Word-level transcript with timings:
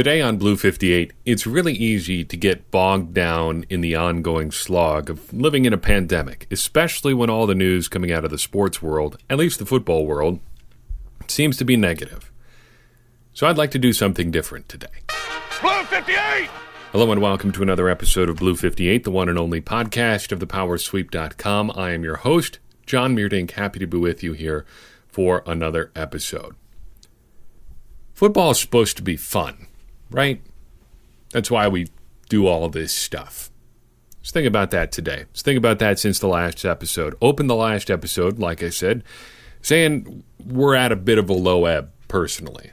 Today 0.00 0.22
on 0.22 0.38
Blue 0.38 0.56
58, 0.56 1.12
it's 1.26 1.46
really 1.46 1.74
easy 1.74 2.24
to 2.24 2.34
get 2.34 2.70
bogged 2.70 3.12
down 3.12 3.66
in 3.68 3.82
the 3.82 3.94
ongoing 3.94 4.50
slog 4.50 5.10
of 5.10 5.30
living 5.30 5.66
in 5.66 5.74
a 5.74 5.76
pandemic, 5.76 6.46
especially 6.50 7.12
when 7.12 7.28
all 7.28 7.46
the 7.46 7.54
news 7.54 7.86
coming 7.86 8.10
out 8.10 8.24
of 8.24 8.30
the 8.30 8.38
sports 8.38 8.80
world, 8.80 9.18
at 9.28 9.36
least 9.36 9.58
the 9.58 9.66
football 9.66 10.06
world, 10.06 10.40
seems 11.28 11.58
to 11.58 11.66
be 11.66 11.76
negative. 11.76 12.32
So 13.34 13.46
I'd 13.46 13.58
like 13.58 13.72
to 13.72 13.78
do 13.78 13.92
something 13.92 14.30
different 14.30 14.70
today. 14.70 14.86
Blue 15.60 15.84
58! 15.84 16.48
Hello 16.92 17.12
and 17.12 17.20
welcome 17.20 17.52
to 17.52 17.62
another 17.62 17.90
episode 17.90 18.30
of 18.30 18.36
Blue 18.36 18.56
58, 18.56 19.04
the 19.04 19.10
one 19.10 19.28
and 19.28 19.38
only 19.38 19.60
podcast 19.60 20.32
of 20.32 20.38
thepowersweep.com. 20.38 21.72
I 21.76 21.90
am 21.90 22.04
your 22.04 22.16
host, 22.16 22.58
John 22.86 23.14
Meerdink, 23.14 23.50
happy 23.50 23.78
to 23.80 23.86
be 23.86 23.98
with 23.98 24.22
you 24.22 24.32
here 24.32 24.64
for 25.08 25.42
another 25.46 25.92
episode. 25.94 26.56
Football 28.14 28.52
is 28.52 28.60
supposed 28.60 28.96
to 28.96 29.02
be 29.02 29.18
fun 29.18 29.66
right? 30.10 30.40
That's 31.32 31.50
why 31.50 31.68
we 31.68 31.88
do 32.28 32.46
all 32.46 32.68
this 32.68 32.92
stuff. 32.92 33.50
Let's 34.20 34.32
think 34.32 34.46
about 34.46 34.70
that 34.72 34.92
today. 34.92 35.24
Let's 35.28 35.42
think 35.42 35.58
about 35.58 35.78
that 35.78 35.98
since 35.98 36.18
the 36.18 36.28
last 36.28 36.64
episode. 36.64 37.14
Open 37.22 37.46
the 37.46 37.54
last 37.54 37.90
episode, 37.90 38.38
like 38.38 38.62
I 38.62 38.68
said, 38.70 39.02
saying 39.62 40.24
we're 40.44 40.74
at 40.74 40.92
a 40.92 40.96
bit 40.96 41.18
of 41.18 41.30
a 41.30 41.34
low 41.34 41.64
ebb 41.64 41.92
personally. 42.08 42.72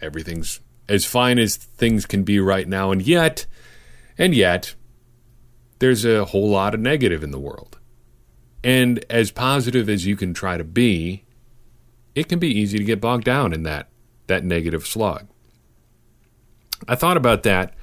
Everything's 0.00 0.60
as 0.88 1.04
fine 1.04 1.38
as 1.38 1.56
things 1.56 2.06
can 2.06 2.22
be 2.22 2.38
right 2.38 2.68
now, 2.68 2.90
and 2.90 3.02
yet, 3.02 3.46
and 4.18 4.34
yet, 4.34 4.74
there's 5.78 6.04
a 6.04 6.26
whole 6.26 6.48
lot 6.48 6.74
of 6.74 6.80
negative 6.80 7.22
in 7.22 7.30
the 7.30 7.40
world. 7.40 7.78
And 8.62 9.04
as 9.10 9.30
positive 9.30 9.88
as 9.88 10.06
you 10.06 10.16
can 10.16 10.34
try 10.34 10.56
to 10.56 10.64
be, 10.64 11.24
it 12.14 12.28
can 12.28 12.38
be 12.38 12.48
easy 12.48 12.78
to 12.78 12.84
get 12.84 13.00
bogged 13.00 13.24
down 13.24 13.52
in 13.52 13.62
that 13.64 13.88
that 14.26 14.44
negative 14.44 14.86
slog. 14.86 15.28
I 16.88 16.94
thought 16.94 17.16
about 17.16 17.42
that 17.44 17.74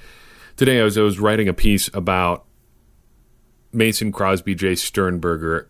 today 0.55 0.79
as 0.79 0.97
I 0.97 1.01
was 1.01 1.19
writing 1.19 1.47
a 1.47 1.53
piece 1.53 1.89
about 1.93 2.45
Mason 3.71 4.11
Crosby, 4.11 4.55
Jace 4.55 4.79
Sternberger, 4.79 5.69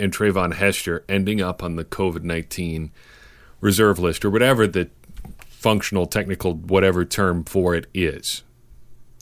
and 0.00 0.12
Treyvon 0.12 0.54
Hester 0.54 1.04
ending 1.08 1.40
up 1.40 1.62
on 1.62 1.76
the 1.76 1.84
COVID 1.84 2.22
19 2.22 2.90
reserve 3.60 3.98
list 3.98 4.24
or 4.24 4.30
whatever 4.30 4.66
the 4.66 4.90
functional, 5.38 6.06
technical, 6.06 6.54
whatever 6.54 7.04
term 7.04 7.44
for 7.44 7.74
it 7.74 7.86
is. 7.94 8.42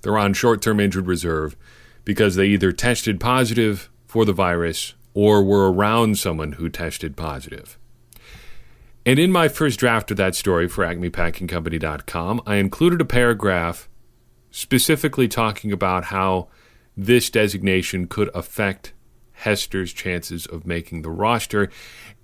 They're 0.03 0.19
on 0.19 0.35
short 0.35 0.63
term 0.63 0.81
injured 0.81 1.07
reserve 1.07 1.57
because 2.05 2.35
they 2.35 2.47
either 2.47 2.73
tested 2.73 3.21
positive 3.21 3.89
for 4.07 4.25
the 4.25 4.33
virus 4.33 4.95
or 5.15 5.43
were 5.43 5.71
around 5.71 6.19
someone 6.19 6.53
who 6.53 6.69
tested 6.69 7.17
positive. 7.17 7.79
And 9.05 9.19
in 9.19 9.33
my 9.33 9.49
first 9.49 9.81
draft 9.81 10.11
of 10.13 10.17
that 10.19 10.37
story 10.37 10.69
for 10.69 10.85
acmepackingcompany.com, 10.85 12.43
I 12.47 12.57
included 12.57 13.01
a 13.01 13.05
paragraph 13.05 13.89
specifically 14.51 15.27
talking 15.27 15.73
about 15.73 16.05
how 16.05 16.49
this 16.97 17.31
designation 17.31 18.07
could 18.07 18.31
affect 18.35 18.93
Hester's 19.33 19.93
chances 19.93 20.47
of 20.47 20.67
making 20.67 21.03
the 21.03 21.11
roster. 21.11 21.69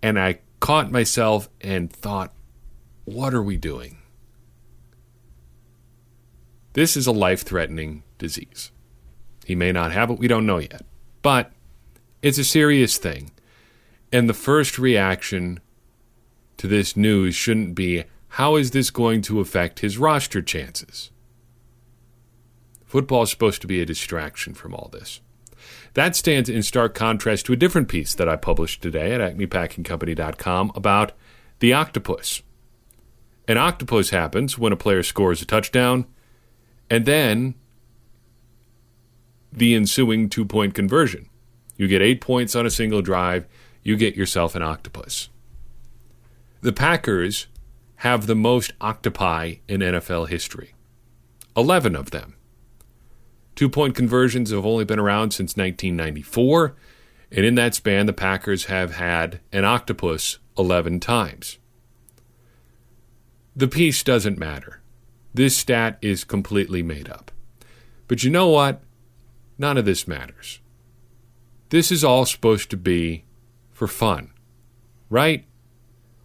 And 0.02 0.18
I 0.20 0.38
caught 0.60 0.92
myself 0.92 1.48
and 1.60 1.92
thought, 1.92 2.32
what 3.04 3.34
are 3.34 3.42
we 3.42 3.56
doing? 3.56 3.98
This 6.74 6.96
is 6.96 7.08
a 7.08 7.12
life 7.12 7.42
threatening 7.42 8.04
disease. 8.18 8.70
He 9.44 9.56
may 9.56 9.72
not 9.72 9.90
have 9.90 10.10
it, 10.10 10.18
we 10.18 10.28
don't 10.28 10.46
know 10.46 10.58
yet. 10.58 10.82
But 11.22 11.50
it's 12.22 12.38
a 12.38 12.44
serious 12.44 12.98
thing. 12.98 13.32
And 14.12 14.28
the 14.28 14.34
first 14.34 14.78
reaction 14.78 15.58
to 16.58 16.66
this 16.66 16.96
news 16.96 17.34
shouldn't 17.34 17.74
be 17.74 18.04
how 18.32 18.56
is 18.56 18.72
this 18.72 18.90
going 18.90 19.22
to 19.22 19.40
affect 19.40 19.80
his 19.80 19.98
roster 19.98 20.42
chances? 20.42 21.10
Football 22.84 23.22
is 23.22 23.30
supposed 23.30 23.60
to 23.62 23.66
be 23.66 23.80
a 23.80 23.86
distraction 23.86 24.54
from 24.54 24.74
all 24.74 24.90
this. 24.92 25.20
That 25.94 26.14
stands 26.14 26.48
in 26.48 26.62
stark 26.62 26.94
contrast 26.94 27.46
to 27.46 27.52
a 27.52 27.56
different 27.56 27.88
piece 27.88 28.14
that 28.14 28.28
I 28.28 28.36
published 28.36 28.82
today 28.82 29.12
at 29.12 29.20
acmepackingcompany.com 29.20 30.72
about 30.74 31.12
the 31.58 31.72
octopus. 31.72 32.42
An 33.46 33.56
octopus 33.56 34.10
happens 34.10 34.58
when 34.58 34.72
a 34.72 34.76
player 34.76 35.02
scores 35.02 35.42
a 35.42 35.46
touchdown, 35.46 36.06
and 36.90 37.06
then 37.06 37.54
the 39.52 39.74
ensuing 39.74 40.28
two 40.28 40.44
point 40.44 40.74
conversion. 40.74 41.28
You 41.76 41.88
get 41.88 42.02
eight 42.02 42.20
points 42.20 42.54
on 42.54 42.66
a 42.66 42.70
single 42.70 43.02
drive, 43.02 43.46
you 43.82 43.96
get 43.96 44.16
yourself 44.16 44.54
an 44.54 44.62
octopus. 44.62 45.30
The 46.60 46.72
Packers 46.72 47.46
have 47.96 48.26
the 48.26 48.34
most 48.34 48.72
octopi 48.80 49.56
in 49.68 49.80
NFL 49.80 50.28
history 50.28 50.74
11 51.56 51.94
of 51.94 52.10
them. 52.10 52.34
Two 53.54 53.68
point 53.68 53.94
conversions 53.94 54.50
have 54.50 54.66
only 54.66 54.84
been 54.84 54.98
around 54.98 55.30
since 55.32 55.56
1994, 55.56 56.76
and 57.30 57.44
in 57.44 57.54
that 57.56 57.74
span, 57.74 58.06
the 58.06 58.12
Packers 58.12 58.64
have 58.66 58.94
had 58.94 59.40
an 59.52 59.64
octopus 59.64 60.38
11 60.56 61.00
times. 61.00 61.58
The 63.54 63.68
piece 63.68 64.02
doesn't 64.02 64.38
matter. 64.38 64.80
This 65.34 65.56
stat 65.56 65.98
is 66.00 66.22
completely 66.22 66.82
made 66.82 67.08
up. 67.08 67.30
But 68.06 68.22
you 68.24 68.30
know 68.30 68.48
what? 68.48 68.82
None 69.58 69.76
of 69.76 69.84
this 69.84 70.06
matters. 70.06 70.60
This 71.70 71.92
is 71.92 72.02
all 72.02 72.24
supposed 72.24 72.70
to 72.70 72.76
be 72.76 73.24
for 73.72 73.86
fun, 73.86 74.30
right? 75.10 75.47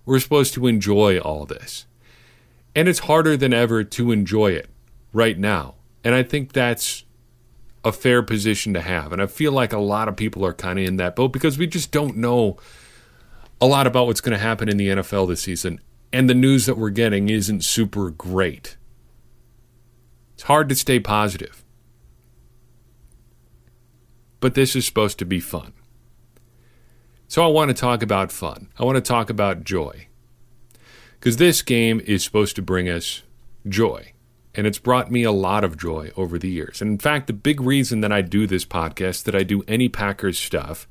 We're 0.06 0.20
supposed 0.20 0.54
to 0.56 0.68
enjoy 0.68 1.20
all 1.20 1.46
this. 1.46 1.86
And 2.76 2.88
it's 2.88 3.00
harder 3.00 3.38
than 3.38 3.54
ever 3.54 3.84
to 3.84 4.12
enjoy 4.12 4.52
it 4.52 4.70
right 5.14 5.38
now. 5.38 5.76
And 6.04 6.16
I 6.16 6.24
think 6.24 6.52
that's 6.52 7.06
a 7.86 7.92
fair 7.92 8.24
position 8.24 8.74
to 8.74 8.82
have. 8.82 9.14
And 9.14 9.22
I 9.22 9.28
feel 9.28 9.52
like 9.52 9.74
a 9.74 9.80
lot 9.80 10.08
of 10.08 10.16
people 10.16 10.46
are 10.46 10.54
kind 10.54 10.80
of 10.80 10.86
in 10.86 10.98
that 10.98 11.16
boat 11.16 11.34
because 11.34 11.58
we 11.58 11.68
just 11.68 11.92
don't 11.92 12.18
know 12.18 12.58
a 13.62 13.68
lot 13.68 13.88
about 13.88 14.08
what's 14.08 14.22
going 14.22 14.38
to 14.38 14.44
happen 14.44 14.70
in 14.70 14.78
the 14.78 14.90
NFL 14.90 15.28
this 15.28 15.42
season. 15.42 15.80
And 16.12 16.30
the 16.30 16.34
news 16.34 16.66
that 16.66 16.78
we're 16.78 16.90
getting 16.90 17.30
isn't 17.30 17.64
super 17.64 18.10
great. 18.10 18.78
It's 20.34 20.44
hard 20.44 20.70
to 20.70 20.76
stay 20.76 21.00
positive. 21.00 21.64
But 24.40 24.56
this 24.56 24.76
is 24.76 24.86
supposed 24.86 25.20
to 25.20 25.26
be 25.26 25.40
fun. 25.40 25.74
So 27.34 27.44
I 27.44 27.48
want 27.48 27.70
to 27.70 27.74
talk 27.74 28.04
about 28.04 28.32
fun. 28.32 28.70
I 28.78 28.84
want 28.84 28.96
to 28.96 29.02
talk 29.02 29.32
about 29.32 29.64
joy. 29.64 30.06
Because 31.14 31.38
this 31.38 31.64
game 31.64 32.00
is 32.06 32.24
supposed 32.24 32.56
to 32.58 32.62
bring 32.62 32.88
us 32.88 33.24
joy. 33.68 34.14
And 34.54 34.68
it's 34.68 34.78
brought 34.78 35.10
me 35.10 35.24
a 35.24 35.32
lot 35.32 35.64
of 35.64 35.76
joy 35.76 36.12
over 36.16 36.38
the 36.38 36.48
years. 36.48 36.80
And 36.80 36.92
in 36.92 36.98
fact, 37.00 37.26
the 37.26 37.34
big 37.34 37.60
reason 37.60 38.02
that 38.02 38.12
I 38.12 38.22
do 38.22 38.46
this 38.46 38.66
podcast, 38.66 39.24
that 39.24 39.34
I 39.34 39.42
do 39.42 39.64
any 39.68 39.90
Packers 39.90 40.38
stuff, 40.38 40.88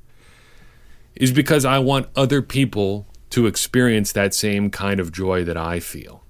is 1.15 1.31
because 1.31 1.63
I 1.63 1.79
want 1.79 2.09
other 2.13 2.41
people 2.41 3.07
to 3.29 3.47
experience 3.47 4.11
that 4.11 4.33
same 4.33 4.69
kind 4.69 4.99
of 4.99 5.13
joy 5.13 5.45
that 5.45 5.55
I 5.55 5.79
feel. 5.79 6.25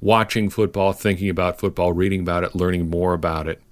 Watching 0.00 0.50
football, 0.50 0.92
thinking 0.92 1.28
about 1.28 1.60
football, 1.60 1.92
reading 1.92 2.22
about 2.22 2.42
it, 2.42 2.56
learning 2.56 2.90
more 2.90 3.14
about 3.14 3.46
it. 3.46 3.62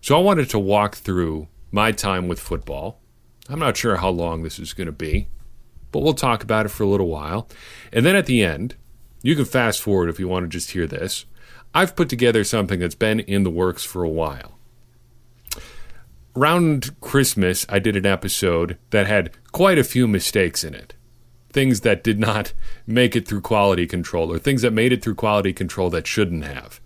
So 0.00 0.18
I 0.18 0.20
wanted 0.20 0.50
to 0.50 0.58
walk 0.58 0.96
through 0.96 1.46
my 1.70 1.92
time 1.92 2.26
with 2.26 2.40
football 2.40 3.00
I'm 3.48 3.58
not 3.58 3.76
sure 3.76 3.96
how 3.96 4.10
long 4.10 4.42
this 4.42 4.58
is 4.58 4.72
going 4.72 4.86
to 4.86 4.92
be, 4.92 5.28
but 5.92 6.00
we'll 6.00 6.14
talk 6.14 6.42
about 6.42 6.66
it 6.66 6.70
for 6.70 6.82
a 6.82 6.88
little 6.88 7.08
while. 7.08 7.48
And 7.92 8.04
then 8.04 8.16
at 8.16 8.26
the 8.26 8.42
end, 8.42 8.74
you 9.22 9.36
can 9.36 9.44
fast 9.44 9.80
forward 9.80 10.08
if 10.08 10.18
you 10.20 10.28
want 10.28 10.44
to 10.44 10.48
just 10.48 10.72
hear 10.72 10.86
this. 10.86 11.26
I've 11.74 11.96
put 11.96 12.08
together 12.08 12.44
something 12.44 12.80
that's 12.80 12.94
been 12.94 13.20
in 13.20 13.42
the 13.42 13.50
works 13.50 13.84
for 13.84 14.02
a 14.02 14.08
while. 14.08 14.58
Around 16.34 17.00
Christmas, 17.00 17.64
I 17.68 17.78
did 17.78 17.96
an 17.96 18.06
episode 18.06 18.78
that 18.90 19.06
had 19.06 19.30
quite 19.52 19.78
a 19.78 19.84
few 19.84 20.06
mistakes 20.06 20.64
in 20.64 20.74
it. 20.74 20.94
Things 21.50 21.80
that 21.80 22.04
did 22.04 22.18
not 22.18 22.52
make 22.86 23.16
it 23.16 23.26
through 23.26 23.40
quality 23.40 23.86
control, 23.86 24.30
or 24.30 24.38
things 24.38 24.62
that 24.62 24.72
made 24.72 24.92
it 24.92 25.02
through 25.02 25.14
quality 25.14 25.54
control 25.54 25.88
that 25.90 26.06
shouldn't 26.06 26.44
have. 26.44 26.80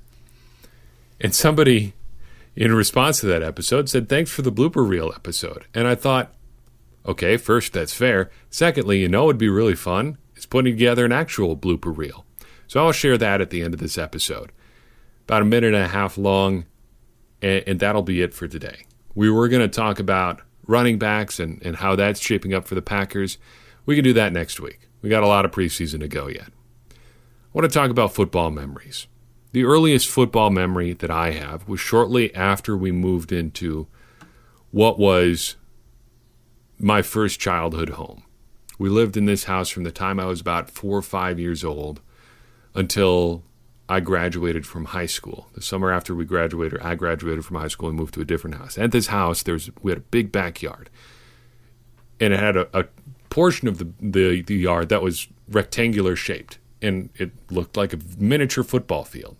And 1.21 1.35
somebody, 1.35 1.95
in 2.55 2.73
response 2.73 3.21
to 3.21 3.27
that 3.27 3.43
episode, 3.43 3.89
said, 3.89 4.09
Thanks 4.09 4.31
for 4.31 4.43
the 4.43 4.53
blooper 4.53 4.89
reel 4.89 5.13
episode. 5.15 5.67
And 5.75 5.89
I 5.89 5.97
thought, 5.97 6.33
Okay, 7.07 7.37
first, 7.37 7.73
that's 7.73 7.95
fair. 7.95 8.31
Secondly, 8.51 9.01
you 9.01 9.09
know 9.09 9.25
it'd 9.25 9.39
be 9.39 9.49
really 9.49 9.75
fun 9.75 10.19
is 10.37 10.47
putting 10.47 10.75
together 10.75 11.05
an 11.05 11.13
actual 11.13 11.57
blooper 11.57 11.97
reel. 11.97 12.25
So 12.67 12.85
I'll 12.85 12.93
share 12.93 13.19
that 13.19 13.41
at 13.41 13.51
the 13.51 13.63
end 13.63 13.75
of 13.75 13.81
this 13.81 13.99
episode. 13.99 14.53
About 15.25 15.43
a 15.43 15.47
minute 15.47 15.75
and 15.75 15.85
a 15.85 15.89
half 15.89 16.19
long, 16.19 16.67
and, 17.43 17.63
and 17.67 17.81
that'll 17.81 18.03
be 18.03 18.23
it 18.23 18.35
for 18.35 18.49
today. 18.49 18.87
We 19.15 19.31
were 19.31 19.49
going 19.49 19.63
to 19.63 19.69
talk 19.69 19.99
about 19.99 20.43
running 20.67 20.99
backs 20.99 21.41
and, 21.41 21.61
and 21.65 21.77
how 21.77 21.97
that's 21.97 22.21
shaping 22.21 22.55
up 22.55 22.67
for 22.67 22.75
the 22.75 22.83
Packers. 22.83 23.39
We 23.87 23.97
can 23.97 24.05
do 24.05 24.13
that 24.15 24.33
next 24.33 24.61
week. 24.61 24.89
We 25.03 25.11
got 25.11 25.23
a 25.23 25.29
lot 25.29 25.45
of 25.45 25.51
preseason 25.51 26.01
to 26.01 26.09
go 26.09 26.29
yet. 26.29 26.49
I 26.91 27.53
want 27.53 27.71
to 27.71 27.75
talk 27.77 27.91
about 27.91 28.15
football 28.15 28.51
memories. 28.51 29.07
The 29.53 29.65
earliest 29.65 30.09
football 30.09 30.51
memory 30.51 30.93
that 30.93 31.11
I 31.11 31.33
have 31.33 31.69
was 31.69 31.81
shortly 31.81 32.33
after 32.35 32.77
we 32.77 32.93
moved 32.93 33.33
into 33.33 33.89
what 34.71 34.99
was 34.99 35.57
my 36.81 37.03
first 37.03 37.39
childhood 37.39 37.91
home. 37.91 38.23
We 38.79 38.89
lived 38.89 39.17
in 39.17 39.27
this 39.27 39.45
house 39.45 39.69
from 39.69 39.85
the 39.85 39.93
time 39.93 40.19
I 40.19 40.25
was 40.25 40.41
about 40.41 40.71
four 40.71 40.97
or 40.97 41.03
five 41.03 41.39
years 41.39 41.63
old 41.63 42.01
until 42.75 43.43
I 43.89 44.01
graduated 44.01 44.67
from 44.67 44.87
high 44.87 45.07
school. 45.07 45.49
The 45.53 45.61
summer 45.61 45.93
after 45.93 46.15
we 46.15 46.25
graduated, 46.25 46.81
I 46.81 46.95
graduated 46.95 47.45
from 47.45 47.57
high 47.57 47.69
school 47.69 47.89
and 47.89 47.99
moved 47.99 48.15
to 48.15 48.21
a 48.21 48.25
different 48.25 48.57
house. 48.57 48.79
At 48.79 48.93
this 48.93 49.09
house, 49.09 49.43
there's 49.43 49.71
we 49.83 49.91
had 49.91 49.99
a 49.99 50.03
big 50.03 50.33
backyard, 50.33 50.89
and 52.19 52.33
it 52.33 52.41
had 52.41 52.57
a, 52.57 52.69
a 52.77 52.87
portion 53.29 53.69
of 53.69 53.79
the, 53.79 53.93
the 54.01 54.43
the 54.43 54.55
yard 54.55 54.89
that 54.89 55.03
was 55.03 55.29
rectangular 55.49 56.17
shaped, 56.17 56.59
and 56.81 57.11
it 57.17 57.33
looked 57.51 57.77
like 57.77 57.93
a 57.93 57.99
miniature 58.17 58.65
football 58.65 59.05
field. 59.05 59.37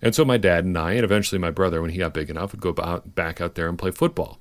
And 0.00 0.14
so 0.14 0.24
my 0.24 0.38
dad 0.38 0.64
and 0.64 0.78
I, 0.78 0.92
and 0.92 1.04
eventually 1.04 1.38
my 1.38 1.50
brother, 1.50 1.82
when 1.82 1.90
he 1.90 1.98
got 1.98 2.14
big 2.14 2.30
enough, 2.30 2.52
would 2.52 2.60
go 2.60 2.74
out, 2.82 3.14
back 3.14 3.40
out 3.40 3.54
there 3.54 3.68
and 3.68 3.78
play 3.78 3.90
football. 3.90 4.39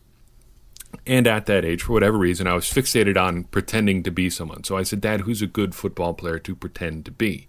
And 1.05 1.27
at 1.27 1.45
that 1.45 1.65
age, 1.65 1.83
for 1.83 1.93
whatever 1.93 2.17
reason, 2.17 2.47
I 2.47 2.53
was 2.53 2.65
fixated 2.65 3.17
on 3.17 3.45
pretending 3.45 4.03
to 4.03 4.11
be 4.11 4.29
someone. 4.29 4.63
So 4.63 4.77
I 4.77 4.83
said, 4.83 5.01
Dad, 5.01 5.21
who's 5.21 5.41
a 5.41 5.47
good 5.47 5.75
football 5.75 6.13
player 6.13 6.39
to 6.39 6.55
pretend 6.55 7.05
to 7.05 7.11
be? 7.11 7.47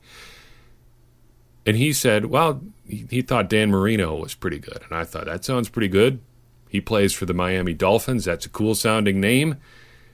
And 1.67 1.77
he 1.77 1.93
said, 1.93 2.27
Well, 2.27 2.63
he 2.87 3.23
thought 3.23 3.49
Dan 3.49 3.71
Marino 3.71 4.17
was 4.17 4.35
pretty 4.35 4.59
good. 4.59 4.83
And 4.85 4.99
I 4.99 5.05
thought, 5.05 5.27
That 5.27 5.45
sounds 5.45 5.69
pretty 5.69 5.89
good. 5.89 6.21
He 6.69 6.81
plays 6.81 7.13
for 7.13 7.27
the 7.27 7.35
Miami 7.35 7.75
Dolphins. 7.75 8.25
That's 8.25 8.47
a 8.47 8.51
cool 8.51 8.75
sounding 8.75 9.21
name. 9.21 9.57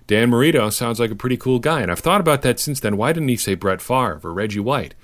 Dan 0.06 0.30
Marino 0.30 0.70
sounds 0.70 1.00
like 1.00 1.10
a 1.10 1.16
pretty 1.16 1.36
cool 1.36 1.58
guy. 1.58 1.82
And 1.82 1.90
I've 1.90 1.98
thought 1.98 2.20
about 2.20 2.42
that 2.42 2.58
since 2.58 2.80
then. 2.80 2.96
Why 2.96 3.12
didn't 3.12 3.28
he 3.28 3.36
say 3.36 3.54
Brett 3.54 3.82
Favre 3.82 4.20
or 4.22 4.32
Reggie 4.32 4.60
White? 4.60 4.94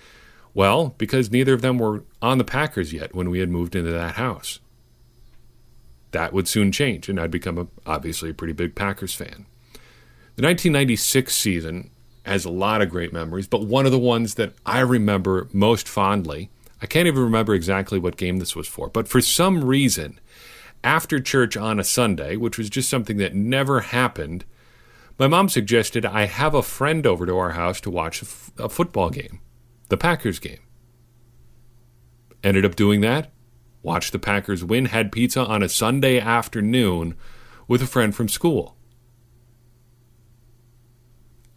Well, 0.55 0.95
because 0.99 1.31
neither 1.31 1.55
of 1.55 1.63
them 1.63 1.79
were 1.79 2.05
on 2.21 2.39
the 2.39 2.45
Packers 2.45 2.93
yet 2.93 3.15
when 3.15 3.31
we 3.31 3.41
had 3.41 3.49
moved 3.49 3.75
into 3.75 3.91
that 3.91 4.15
house. 4.15 4.61
That 6.13 6.33
would 6.33 6.49
soon 6.49 6.73
change, 6.73 7.09
and 7.09 7.19
I'd 7.19 7.31
become 7.31 7.59
a, 7.59 7.67
obviously 7.87 8.31
a 8.31 8.35
pretty 8.35 8.53
big 8.53 8.75
Packers 8.75 9.15
fan. 9.15 9.47
The 10.37 10.43
1996 10.43 11.37
season 11.37 11.91
has 12.25 12.45
a 12.45 12.51
lot 12.51 12.81
of 12.81 12.91
great 12.91 13.13
memories, 13.13 13.47
but 13.47 13.65
one 13.65 13.85
of 13.85 13.93
the 13.93 13.99
ones 13.99 14.35
that 14.35 14.55
I 14.65 14.81
remember 14.81 15.49
most 15.53 15.89
fondly, 15.89 16.51
I 16.81 16.87
can't 16.87 17.07
even 17.07 17.23
remember 17.23 17.55
exactly 17.55 17.99
what 17.99 18.17
game 18.17 18.39
this 18.39 18.55
was 18.55 18.69
for, 18.69 18.89
but 18.89 19.09
for 19.09 19.21
some 19.21 19.65
reason, 19.65 20.21
after 20.85 21.21
church 21.21 21.57
on 21.57 21.79
a 21.79 21.85
Sunday, 21.85 22.37
which 22.37 22.59
was 22.59 22.71
just 22.71 22.89
something 22.89 23.17
that 23.19 23.35
never 23.35 23.81
happened, 23.81 24.45
my 25.19 25.29
mom 25.29 25.49
suggested 25.49 26.05
I 26.05 26.27
have 26.27 26.55
a 26.55 26.63
friend 26.63 27.07
over 27.07 27.27
to 27.27 27.37
our 27.37 27.51
house 27.51 27.81
to 27.83 27.91
watch 27.91 28.23
a, 28.23 28.25
f- 28.25 28.51
a 28.59 28.69
football 28.69 29.11
game 29.11 29.41
the 29.89 29.97
Packers 29.99 30.39
game. 30.39 30.61
Ended 32.43 32.65
up 32.65 32.75
doing 32.75 33.03
that. 33.03 33.31
Watched 33.83 34.13
the 34.13 34.19
Packers 34.19 34.65
win, 34.65 34.87
had 34.87 35.13
pizza 35.13 35.45
on 35.45 35.63
a 35.63 35.69
Sunday 35.69 36.21
afternoon 36.21 37.17
with 37.67 37.83
a 37.83 37.87
friend 37.87 38.15
from 38.15 38.29
school. 38.29 38.77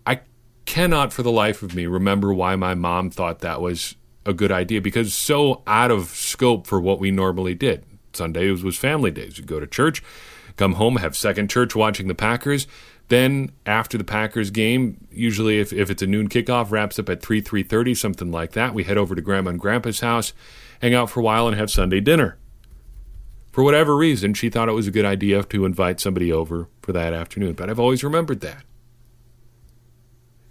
I 0.05 0.21
cannot 0.65 1.13
for 1.13 1.23
the 1.23 1.31
life 1.31 1.61
of 1.61 1.75
me 1.75 1.85
remember 1.85 2.33
why 2.33 2.55
my 2.55 2.73
mom 2.73 3.11
thought 3.11 3.39
that 3.39 3.61
was 3.61 3.95
a 4.25 4.33
good 4.33 4.51
idea 4.51 4.81
because 4.81 5.13
so 5.13 5.61
out 5.67 5.91
of 5.91 6.07
scope 6.07 6.65
for 6.65 6.81
what 6.81 6.99
we 6.99 7.11
normally 7.11 7.53
did. 7.53 7.85
Sundays 8.13 8.63
was 8.63 8.77
family 8.77 9.11
days. 9.11 9.37
You 9.37 9.43
go 9.43 9.59
to 9.59 9.67
church, 9.67 10.01
come 10.55 10.73
home, 10.73 10.97
have 10.97 11.15
second 11.15 11.49
church 11.49 11.75
watching 11.75 12.07
the 12.07 12.15
Packers, 12.15 12.65
then 13.07 13.51
after 13.65 13.97
the 13.97 14.03
Packers 14.03 14.49
game, 14.49 15.05
usually 15.11 15.59
if, 15.59 15.71
if 15.71 15.91
it's 15.91 16.01
a 16.01 16.07
noon 16.07 16.27
kickoff, 16.27 16.71
wraps 16.71 16.97
up 16.97 17.09
at 17.09 17.21
3, 17.21 17.41
3.30, 17.41 17.95
something 17.95 18.31
like 18.31 18.53
that. 18.53 18.73
We 18.73 18.83
head 18.83 18.97
over 18.97 19.13
to 19.13 19.21
Grandma 19.21 19.51
and 19.51 19.59
Grandpa's 19.59 19.99
house, 19.99 20.33
hang 20.81 20.93
out 20.93 21.09
for 21.09 21.19
a 21.19 21.23
while, 21.23 21.47
and 21.47 21.57
have 21.57 21.71
Sunday 21.71 21.99
dinner. 21.99 22.37
For 23.51 23.63
whatever 23.63 23.95
reason, 23.95 24.33
she 24.33 24.49
thought 24.49 24.67
it 24.67 24.73
was 24.73 24.87
a 24.87 24.91
good 24.91 25.05
idea 25.05 25.41
to 25.43 25.65
invite 25.65 25.99
somebody 25.99 26.31
over 26.31 26.67
for 26.81 26.91
that 26.91 27.13
afternoon, 27.13 27.53
but 27.53 27.69
I've 27.69 27.79
always 27.79 28.03
remembered 28.03 28.41
that. 28.41 28.63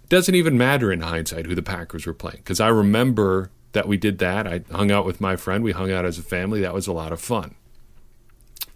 It 0.03 0.09
doesn't 0.09 0.35
even 0.35 0.57
matter 0.57 0.91
in 0.91 1.01
hindsight 1.01 1.45
who 1.45 1.55
the 1.55 1.61
Packers 1.61 2.05
were 2.05 2.13
playing, 2.13 2.37
because 2.37 2.59
I 2.59 2.67
remember 2.67 3.51
that 3.73 3.87
we 3.87 3.97
did 3.97 4.17
that. 4.19 4.47
I 4.47 4.61
hung 4.71 4.89
out 4.89 5.05
with 5.05 5.21
my 5.21 5.35
friend. 5.35 5.63
We 5.63 5.73
hung 5.73 5.91
out 5.91 6.05
as 6.05 6.17
a 6.17 6.23
family. 6.23 6.61
That 6.61 6.73
was 6.73 6.87
a 6.87 6.93
lot 6.93 7.11
of 7.11 7.19
fun. 7.19 7.55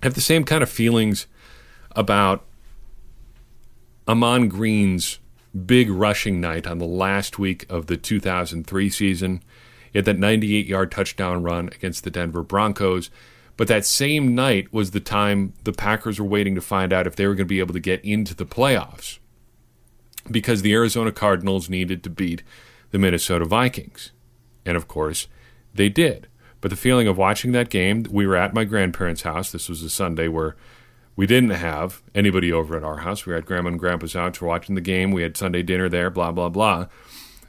I 0.01 0.05
have 0.05 0.13
the 0.13 0.21
same 0.21 0.43
kind 0.43 0.61
of 0.61 0.69
feelings 0.69 1.25
about 1.95 2.45
Ahman 4.07 4.47
Green's 4.49 5.19
big 5.65 5.89
rushing 5.89 6.39
night 6.39 6.67
on 6.67 6.77
the 6.77 6.85
last 6.85 7.39
week 7.39 7.65
of 7.69 7.87
the 7.87 7.97
2003 7.97 8.89
season. 8.89 9.43
He 9.91 9.97
had 9.97 10.05
that 10.05 10.19
98 10.19 10.65
yard 10.65 10.91
touchdown 10.91 11.43
run 11.43 11.67
against 11.67 12.03
the 12.03 12.11
Denver 12.11 12.43
Broncos. 12.43 13.09
But 13.57 13.67
that 13.67 13.85
same 13.85 14.35
night 14.35 14.71
was 14.71 14.91
the 14.91 15.01
time 15.01 15.53
the 15.63 15.73
Packers 15.73 16.19
were 16.19 16.25
waiting 16.25 16.55
to 16.55 16.61
find 16.61 16.93
out 16.93 17.07
if 17.07 17.15
they 17.15 17.27
were 17.27 17.35
going 17.35 17.45
to 17.45 17.49
be 17.49 17.59
able 17.59 17.73
to 17.73 17.79
get 17.79 18.03
into 18.05 18.33
the 18.33 18.45
playoffs 18.45 19.19
because 20.31 20.61
the 20.61 20.73
Arizona 20.73 21.11
Cardinals 21.11 21.69
needed 21.69 22.03
to 22.03 22.09
beat 22.09 22.43
the 22.91 22.99
Minnesota 22.99 23.45
Vikings. 23.45 24.11
And 24.65 24.77
of 24.77 24.87
course, 24.87 25.27
they 25.73 25.89
did. 25.89 26.27
But 26.61 26.71
the 26.71 26.77
feeling 26.77 27.07
of 27.07 27.17
watching 27.17 27.51
that 27.53 27.69
game, 27.69 28.05
we 28.09 28.27
were 28.27 28.35
at 28.35 28.53
my 28.53 28.63
grandparents' 28.63 29.21
house. 29.21 29.51
This 29.51 29.69
was 29.69 29.81
a 29.81 29.89
Sunday 29.89 30.27
where 30.27 30.55
we 31.15 31.25
didn't 31.25 31.49
have 31.51 32.01
anybody 32.13 32.51
over 32.51 32.77
at 32.77 32.83
our 32.83 32.97
house. 32.97 33.25
We 33.25 33.33
had 33.33 33.45
grandma 33.45 33.69
and 33.69 33.79
grandpa's 33.79 34.13
house. 34.13 34.39
We're 34.39 34.47
watching 34.47 34.75
the 34.75 34.81
game. 34.81 35.11
We 35.11 35.21
had 35.21 35.37
Sunday 35.37 35.63
dinner 35.63 35.89
there, 35.89 36.09
blah, 36.09 36.31
blah, 36.31 36.49
blah. 36.49 36.87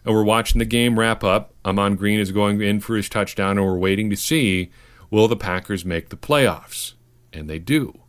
And 0.05 0.15
we're 0.15 0.25
watching 0.25 0.59
the 0.59 0.65
game 0.65 0.99
wrap 0.99 1.23
up. 1.23 1.55
Ahman 1.65 1.97
Green 1.97 2.19
is 2.19 2.33
going 2.33 2.61
in 2.61 2.81
for 2.81 2.97
his 2.97 3.09
touchdown, 3.09 3.59
and 3.59 3.67
we're 3.67 3.79
waiting 3.79 4.11
to 4.11 4.17
see 4.17 4.71
will 5.11 5.29
the 5.29 5.37
Packers 5.37 5.85
make 5.85 6.09
the 6.09 6.17
playoffs? 6.17 6.95
And 7.33 7.49
they 7.49 7.59
do. 7.59 8.01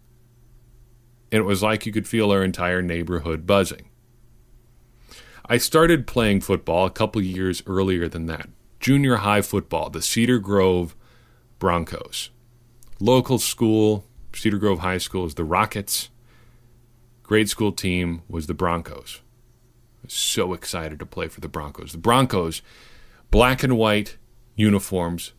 And 1.31 1.39
it 1.39 1.45
was 1.45 1.63
like 1.63 1.85
you 1.85 1.91
could 1.91 2.07
feel 2.07 2.31
our 2.31 2.43
entire 2.43 2.81
neighborhood 2.81 3.45
buzzing. 3.47 3.89
I 5.45 5.57
started 5.57 6.07
playing 6.07 6.41
football 6.41 6.85
a 6.85 6.91
couple 6.91 7.21
years 7.21 7.63
earlier 7.65 8.07
than 8.07 8.25
that. 8.27 8.49
Junior 8.79 9.17
high 9.17 9.41
football, 9.41 9.89
the 9.89 10.01
Cedar 10.01 10.39
Grove 10.39 10.95
Broncos. 11.59 12.29
Local 12.99 13.38
school, 13.38 14.05
Cedar 14.33 14.57
Grove 14.57 14.79
High 14.79 14.97
School 14.97 15.25
is 15.25 15.35
the 15.35 15.43
Rockets. 15.43 16.09
Grade 17.23 17.49
school 17.49 17.71
team 17.71 18.21
was 18.27 18.47
the 18.47 18.53
Broncos. 18.53 19.21
So 20.07 20.53
excited 20.53 21.00
to 21.00 21.06
play 21.06 21.27
for 21.27 21.42
the 21.42 21.48
Broncos. 21.48 21.92
The 21.92 21.98
Broncos, 21.98 22.62
black 23.30 23.63
and 23.63 23.77
white 23.77 24.18
uniforms, 24.56 25.33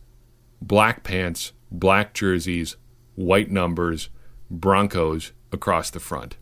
black 0.61 1.03
pants, 1.03 1.53
black 1.71 2.13
jerseys, 2.13 2.77
white 3.15 3.51
numbers, 3.51 4.09
Broncos 4.49 5.31
across 5.51 5.89
the 5.89 5.99
front. 5.99 6.37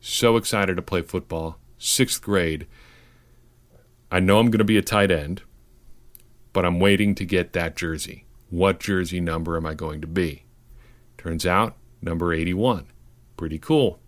So 0.00 0.36
excited 0.36 0.76
to 0.76 0.82
play 0.82 1.02
football. 1.02 1.58
Sixth 1.78 2.20
grade. 2.22 2.66
I 4.10 4.20
know 4.20 4.38
I'm 4.38 4.50
going 4.50 4.58
to 4.58 4.64
be 4.64 4.78
a 4.78 4.82
tight 4.82 5.10
end, 5.10 5.42
but 6.52 6.64
I'm 6.64 6.80
waiting 6.80 7.14
to 7.14 7.24
get 7.24 7.52
that 7.52 7.76
jersey. 7.76 8.26
What 8.48 8.80
jersey 8.80 9.20
number 9.20 9.56
am 9.56 9.66
I 9.66 9.74
going 9.74 10.00
to 10.00 10.06
be? 10.06 10.44
Turns 11.16 11.46
out, 11.46 11.76
number 12.02 12.32
81. 12.32 12.86
Pretty 13.36 13.58
cool. 13.58 14.00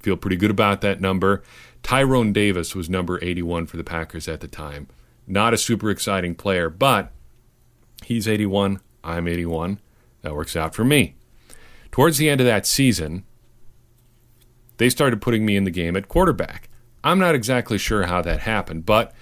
Feel 0.00 0.16
pretty 0.16 0.36
good 0.36 0.50
about 0.50 0.80
that 0.80 1.00
number. 1.00 1.42
Tyrone 1.82 2.32
Davis 2.32 2.74
was 2.74 2.90
number 2.90 3.22
81 3.22 3.66
for 3.66 3.76
the 3.76 3.84
Packers 3.84 4.28
at 4.28 4.40
the 4.40 4.48
time. 4.48 4.88
Not 5.26 5.54
a 5.54 5.58
super 5.58 5.90
exciting 5.90 6.34
player, 6.34 6.68
but 6.68 7.12
he's 8.04 8.26
81. 8.26 8.80
I'm 9.04 9.28
81. 9.28 9.80
That 10.22 10.34
works 10.34 10.56
out 10.56 10.74
for 10.74 10.84
me. 10.84 11.14
Towards 11.90 12.18
the 12.18 12.28
end 12.28 12.40
of 12.40 12.46
that 12.46 12.66
season, 12.66 13.24
they 14.76 14.90
started 14.90 15.22
putting 15.22 15.44
me 15.44 15.56
in 15.56 15.64
the 15.64 15.70
game 15.70 15.96
at 15.96 16.08
quarterback. 16.08 16.68
I'm 17.02 17.18
not 17.18 17.34
exactly 17.34 17.78
sure 17.78 18.06
how 18.06 18.22
that 18.22 18.40
happened, 18.40 18.86
but 18.86 19.12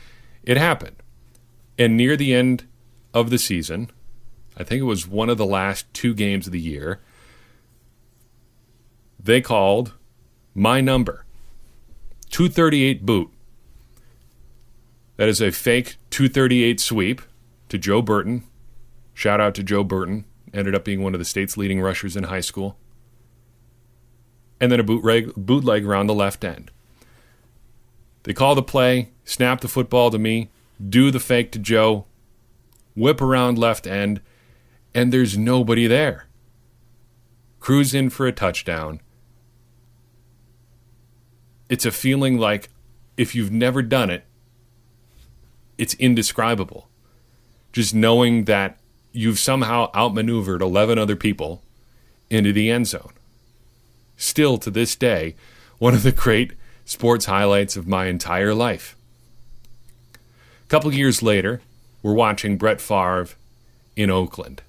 it 0.43 0.57
happened. 0.57 0.97
And 1.79 1.97
near 1.97 2.17
the 2.17 2.35
end 2.35 2.67
of 3.15 3.31
the 3.31 3.39
season, 3.39 3.91
I 4.57 4.65
think 4.65 4.81
it 4.81 4.85
was 4.85 5.07
one 5.07 5.29
of 5.29 5.39
the 5.39 5.47
last 5.47 5.93
two 5.95 6.15
games 6.15 6.47
of 6.47 6.53
the 6.53 6.61
year, 6.61 7.01
they 9.19 9.41
called 9.41 9.95
my 10.59 10.81
number 10.81 11.25
238 12.31 13.07
boot. 13.07 13.31
That 15.17 15.29
is 15.29 15.41
a 15.41 15.53
fake 15.53 15.97
238 16.11 16.81
sweep 16.81 17.23
to 17.69 17.79
Joe 17.79 18.03
Burton. 18.03 18.43
Shout 19.15 19.41
out 19.41 19.55
to 19.55 19.63
Joe 19.63 19.85
Burton. 19.85 20.25
Ended 20.53 20.75
up 20.75 20.85
being 20.85 21.03
one 21.03 21.15
of 21.15 21.21
the 21.21 21.25
state's 21.25 21.57
leading 21.57 21.81
rushers 21.81 22.17
in 22.17 22.25
high 22.25 22.41
school. 22.41 22.77
And 24.61 24.73
then 24.73 24.81
a 24.81 24.85
bootleg, 24.85 25.33
bootleg 25.37 25.87
around 25.87 26.09
the 26.09 26.15
left 26.15 26.43
end. 26.43 26.73
They 28.25 28.35
call 28.35 28.57
the 28.57 28.63
play, 28.63 29.11
snap 29.25 29.61
the 29.61 29.69
football 29.69 30.11
to 30.11 30.19
me, 30.19 30.51
do 30.87 31.13
the 31.13 31.21
fake 31.21 31.53
to 31.53 31.61
Joe, 31.61 32.07
whip 32.97 33.21
around 33.21 33.59
left 33.59 33.87
end, 33.87 34.21
and 34.93 35.13
there's 35.13 35.39
nobody 35.39 35.87
there. 35.87 36.27
Cruise 37.61 37.95
in 37.95 38.11
for 38.11 38.27
a 38.27 38.33
touchdown 38.33 39.01
it's 41.69 41.87
a 41.87 41.91
feeling 41.91 42.39
like 42.39 42.69
if 43.17 43.35
you've 43.35 43.53
never 43.53 43.83
done 43.83 44.11
it, 44.11 44.25
it's 45.77 45.95
indescribable. 45.95 46.89
Just 47.73 47.95
knowing 47.95 48.45
that 48.45 48.79
you've 49.13 49.39
somehow 49.39 49.91
outmaneuvered 49.95 50.63
11 50.63 50.99
other 50.99 51.17
people 51.17 51.63
into 52.31 52.53
the 52.53 52.71
end 52.71 52.87
zone. 52.87 53.13
Still 54.17 54.59
to 54.59 54.71
this 54.71 54.97
day, 54.97 55.37
one 55.79 55.95
of 55.95 56.03
the 56.03 56.13
great 56.13 56.55
sports 56.85 57.27
highlights 57.27 57.77
of 57.77 57.87
my 57.87 58.07
entire 58.07 58.55
life. 58.55 58.97
A 60.15 60.69
couple 60.69 60.93
years 60.93 61.23
later, 61.23 61.61
we're 62.03 62.15
watching 62.15 62.57
Brett 62.57 62.81
Favre 62.81 63.29
in 63.97 64.11
Oakland. 64.11 64.63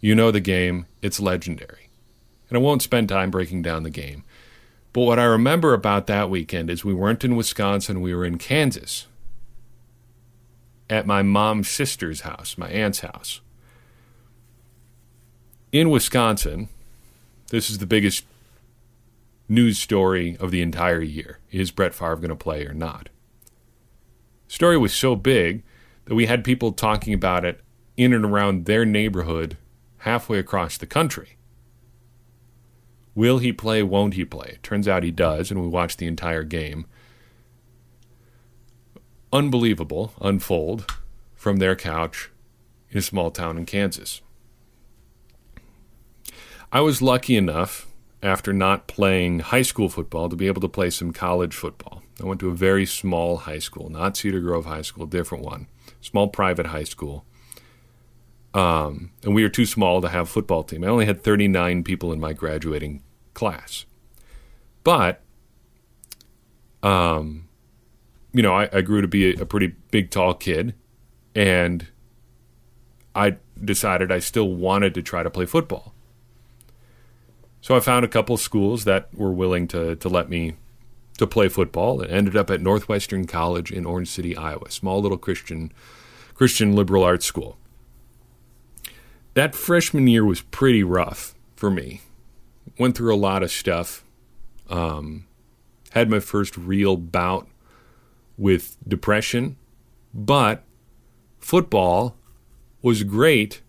You 0.00 0.14
know 0.14 0.30
the 0.30 0.40
game, 0.40 0.86
it's 1.00 1.20
legendary. 1.20 1.88
And 2.48 2.58
I 2.58 2.60
won't 2.60 2.82
spend 2.82 3.08
time 3.08 3.30
breaking 3.30 3.62
down 3.62 3.82
the 3.82 3.90
game. 3.90 4.24
But 4.92 5.02
what 5.02 5.18
I 5.18 5.24
remember 5.24 5.72
about 5.72 6.06
that 6.06 6.28
weekend 6.28 6.68
is 6.68 6.84
we 6.84 6.94
weren't 6.94 7.24
in 7.24 7.36
Wisconsin, 7.36 8.02
we 8.02 8.14
were 8.14 8.24
in 8.24 8.38
Kansas 8.38 9.06
at 10.90 11.06
my 11.06 11.22
mom's 11.22 11.70
sister's 11.70 12.20
house, 12.20 12.58
my 12.58 12.68
aunt's 12.68 13.00
house. 13.00 13.40
In 15.72 15.88
Wisconsin, 15.88 16.68
this 17.48 17.70
is 17.70 17.78
the 17.78 17.86
biggest 17.86 18.26
news 19.48 19.78
story 19.78 20.36
of 20.38 20.50
the 20.50 20.60
entire 20.60 21.00
year. 21.00 21.38
Is 21.50 21.70
Brett 21.70 21.94
Favre 21.94 22.16
going 22.16 22.28
to 22.28 22.36
play 22.36 22.66
or 22.66 22.74
not? 22.74 23.08
The 24.48 24.54
story 24.54 24.76
was 24.76 24.92
so 24.92 25.16
big 25.16 25.62
that 26.04 26.14
we 26.14 26.26
had 26.26 26.44
people 26.44 26.72
talking 26.72 27.14
about 27.14 27.46
it 27.46 27.60
in 27.96 28.12
and 28.12 28.26
around 28.26 28.66
their 28.66 28.84
neighborhood 28.84 29.56
halfway 29.98 30.38
across 30.38 30.76
the 30.76 30.86
country. 30.86 31.36
Will 33.14 33.38
he 33.38 33.52
play? 33.52 33.82
Won't 33.82 34.14
he 34.14 34.24
play? 34.24 34.58
Turns 34.62 34.88
out 34.88 35.02
he 35.02 35.10
does, 35.10 35.50
and 35.50 35.60
we 35.60 35.68
watched 35.68 35.98
the 35.98 36.06
entire 36.06 36.44
game. 36.44 36.86
Unbelievable 39.32 40.12
unfold 40.20 40.86
from 41.34 41.56
their 41.56 41.76
couch 41.76 42.30
in 42.90 42.98
a 42.98 43.02
small 43.02 43.30
town 43.30 43.58
in 43.58 43.66
Kansas. 43.66 44.20
I 46.70 46.80
was 46.80 47.02
lucky 47.02 47.36
enough, 47.36 47.86
after 48.22 48.52
not 48.52 48.86
playing 48.86 49.40
high 49.40 49.62
school 49.62 49.88
football, 49.88 50.28
to 50.28 50.36
be 50.36 50.46
able 50.46 50.62
to 50.62 50.68
play 50.68 50.88
some 50.88 51.12
college 51.12 51.54
football. 51.54 52.02
I 52.22 52.26
went 52.26 52.40
to 52.40 52.48
a 52.48 52.54
very 52.54 52.86
small 52.86 53.38
high 53.38 53.58
school, 53.58 53.90
not 53.90 54.16
Cedar 54.16 54.40
Grove 54.40 54.66
High 54.66 54.82
School, 54.82 55.06
different 55.06 55.44
one, 55.44 55.66
small 56.00 56.28
private 56.28 56.68
high 56.68 56.84
school. 56.84 57.26
Um, 58.54 59.10
and 59.22 59.34
we 59.34 59.42
were 59.42 59.48
too 59.48 59.66
small 59.66 60.00
to 60.02 60.08
have 60.08 60.28
football 60.28 60.62
team. 60.62 60.84
I 60.84 60.88
only 60.88 61.06
had 61.06 61.22
39 61.22 61.84
people 61.84 62.12
in 62.12 62.20
my 62.20 62.32
graduating 62.32 63.02
class. 63.34 63.86
But, 64.84 65.22
um, 66.82 67.48
you 68.32 68.42
know, 68.42 68.54
I, 68.54 68.68
I 68.72 68.80
grew 68.82 69.00
to 69.00 69.08
be 69.08 69.34
a, 69.34 69.42
a 69.42 69.46
pretty 69.46 69.74
big, 69.90 70.10
tall 70.10 70.34
kid, 70.34 70.74
and 71.34 71.86
I 73.14 73.36
decided 73.62 74.10
I 74.10 74.18
still 74.18 74.52
wanted 74.52 74.94
to 74.94 75.02
try 75.02 75.22
to 75.22 75.30
play 75.30 75.46
football. 75.46 75.94
So 77.60 77.76
I 77.76 77.80
found 77.80 78.04
a 78.04 78.08
couple 78.08 78.36
schools 78.36 78.84
that 78.84 79.08
were 79.14 79.32
willing 79.32 79.68
to 79.68 79.94
to 79.94 80.08
let 80.08 80.28
me 80.28 80.54
to 81.18 81.26
play 81.26 81.48
football 81.48 82.00
and 82.00 82.10
ended 82.10 82.36
up 82.36 82.50
at 82.50 82.60
Northwestern 82.60 83.26
College 83.26 83.70
in 83.70 83.86
Orange 83.86 84.08
City, 84.08 84.36
Iowa, 84.36 84.70
small 84.70 85.00
little 85.00 85.18
Christian 85.18 85.72
Christian 86.34 86.74
liberal 86.74 87.04
arts 87.04 87.24
school. 87.24 87.56
That 89.34 89.54
freshman 89.54 90.06
year 90.06 90.24
was 90.24 90.42
pretty 90.42 90.82
rough 90.82 91.34
for 91.56 91.70
me. 91.70 92.02
Went 92.78 92.96
through 92.96 93.14
a 93.14 93.16
lot 93.16 93.42
of 93.42 93.50
stuff. 93.50 94.04
Um, 94.68 95.26
had 95.90 96.10
my 96.10 96.20
first 96.20 96.56
real 96.56 96.96
bout 96.96 97.48
with 98.36 98.76
depression, 98.86 99.56
but 100.12 100.64
football 101.38 102.16
was 102.80 103.04
great, 103.04 103.62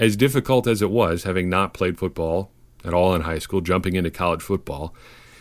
as 0.00 0.16
difficult 0.16 0.66
as 0.66 0.82
it 0.82 0.90
was, 0.90 1.24
having 1.24 1.48
not 1.48 1.74
played 1.74 1.98
football 1.98 2.50
at 2.84 2.94
all 2.94 3.14
in 3.14 3.22
high 3.22 3.38
school, 3.38 3.60
jumping 3.60 3.96
into 3.96 4.10
college 4.10 4.42
football. 4.42 4.94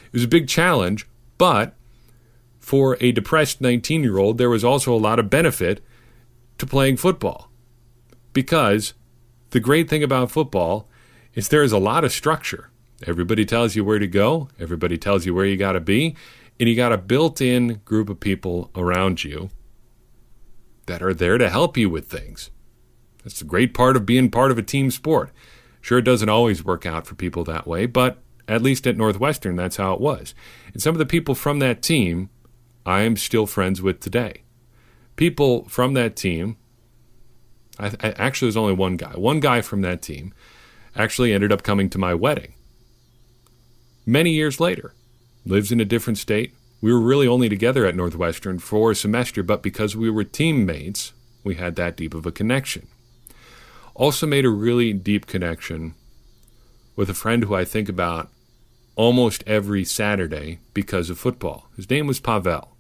It 0.08 0.14
was 0.14 0.24
a 0.24 0.28
big 0.28 0.48
challenge, 0.48 1.08
but 1.38 1.76
for 2.60 2.98
a 3.00 3.12
depressed 3.12 3.62
19 3.62 4.04
year 4.04 4.18
old, 4.18 4.38
there 4.38 4.50
was 4.50 4.64
also 4.64 4.94
a 4.94 4.98
lot 4.98 5.20
of 5.20 5.30
benefit 5.30 5.84
to 6.58 6.66
playing 6.66 6.98
football. 6.98 7.50
Because 8.34 8.94
the 9.52 9.60
great 9.60 9.90
thing 9.90 10.04
about 10.04 10.32
football 10.32 10.88
is 11.34 11.50
there 11.50 11.64
is 11.64 11.72
a 11.72 11.80
lot 11.80 12.04
of 12.04 12.12
structure. 12.12 12.70
Everybody 13.06 13.46
tells 13.46 13.76
you 13.76 13.84
where 13.84 14.00
to 14.00 14.08
go, 14.08 14.50
everybody 14.60 14.98
tells 14.98 15.26
you 15.26 15.34
where 15.34 15.46
you 15.46 15.56
got 15.56 15.74
to 15.74 15.80
be, 15.80 16.16
and 16.60 16.68
you 16.68 16.76
got 16.76 16.92
a 16.92 16.98
built 16.98 17.42
in 17.42 17.82
group 17.86 18.10
of 18.10 18.20
people 18.20 18.72
around 18.76 19.24
you 19.24 19.50
that 20.88 21.04
are 21.04 21.14
there 21.14 21.38
to 21.38 21.50
help 21.50 21.78
you 21.78 21.90
with 21.90 22.10
things. 22.10 22.50
That's 23.24 23.40
the 23.40 23.46
great 23.46 23.74
part 23.74 23.96
of 23.96 24.06
being 24.06 24.32
part 24.32 24.52
of 24.52 24.58
a 24.58 24.64
team 24.64 24.90
sport. 24.90 25.32
Sure, 25.82 26.00
it 26.00 26.04
doesn't 26.04 26.30
always 26.30 26.64
work 26.64 26.86
out 26.86 27.06
for 27.06 27.16
people 27.16 27.44
that 27.44 27.68
way, 27.68 27.86
but 27.86 28.18
at 28.48 28.64
least 28.64 28.88
at 28.88 28.98
Northwestern, 28.98 29.56
that's 29.56 29.78
how 29.78 29.94
it 29.94 30.02
was. 30.02 30.34
And 30.74 30.82
some 30.82 30.96
of 30.96 31.00
the 31.00 31.06
people 31.06 31.36
from 31.36 31.60
that 31.60 31.82
team, 31.82 32.30
I 32.86 33.02
am 33.02 33.18
still 33.18 33.46
friends 33.46 33.82
with 33.82 34.00
today. 34.00 34.44
People 35.18 35.68
from 35.68 35.94
that 35.94 36.16
team, 36.16 36.58
I, 37.80 37.88
I, 38.02 38.10
actually, 38.18 38.48
there's 38.48 38.58
only 38.58 38.74
one 38.74 38.98
guy. 38.98 39.12
One 39.12 39.40
guy 39.40 39.62
from 39.62 39.82
that 39.82 40.02
team 40.02 40.34
actually 40.96 41.34
ended 41.34 41.52
up 41.52 41.64
coming 41.64 41.90
to 41.92 41.98
my 41.98 42.14
wedding 42.14 42.54
many 44.08 44.32
years 44.32 44.60
later. 44.60 44.94
Lives 45.46 45.72
in 45.72 45.80
a 45.80 45.86
different 45.86 46.18
state. 46.18 46.54
We 46.82 46.92
were 46.92 47.00
really 47.00 47.28
only 47.28 47.50
together 47.50 47.86
at 47.86 47.96
Northwestern 47.96 48.60
for 48.60 48.92
a 48.92 48.96
semester, 48.96 49.44
but 49.44 49.62
because 49.62 49.96
we 49.96 50.10
were 50.10 50.24
teammates, 50.24 51.14
we 51.44 51.56
had 51.56 51.76
that 51.76 51.98
deep 51.98 52.14
of 52.14 52.26
a 52.26 52.32
connection. 52.32 52.88
Also, 53.94 54.28
made 54.28 54.46
a 54.46 54.50
really 54.50 54.94
deep 54.94 55.26
connection 55.26 55.96
with 56.96 57.10
a 57.10 57.16
friend 57.16 57.44
who 57.44 57.56
I 57.56 57.66
think 57.66 57.90
about 57.90 58.30
almost 58.96 59.44
every 59.48 59.84
Saturday 59.84 60.60
because 60.74 61.10
of 61.10 61.20
football. 61.20 61.68
His 61.76 61.90
name 61.90 62.08
was 62.08 62.20
Pavel. 62.20 62.76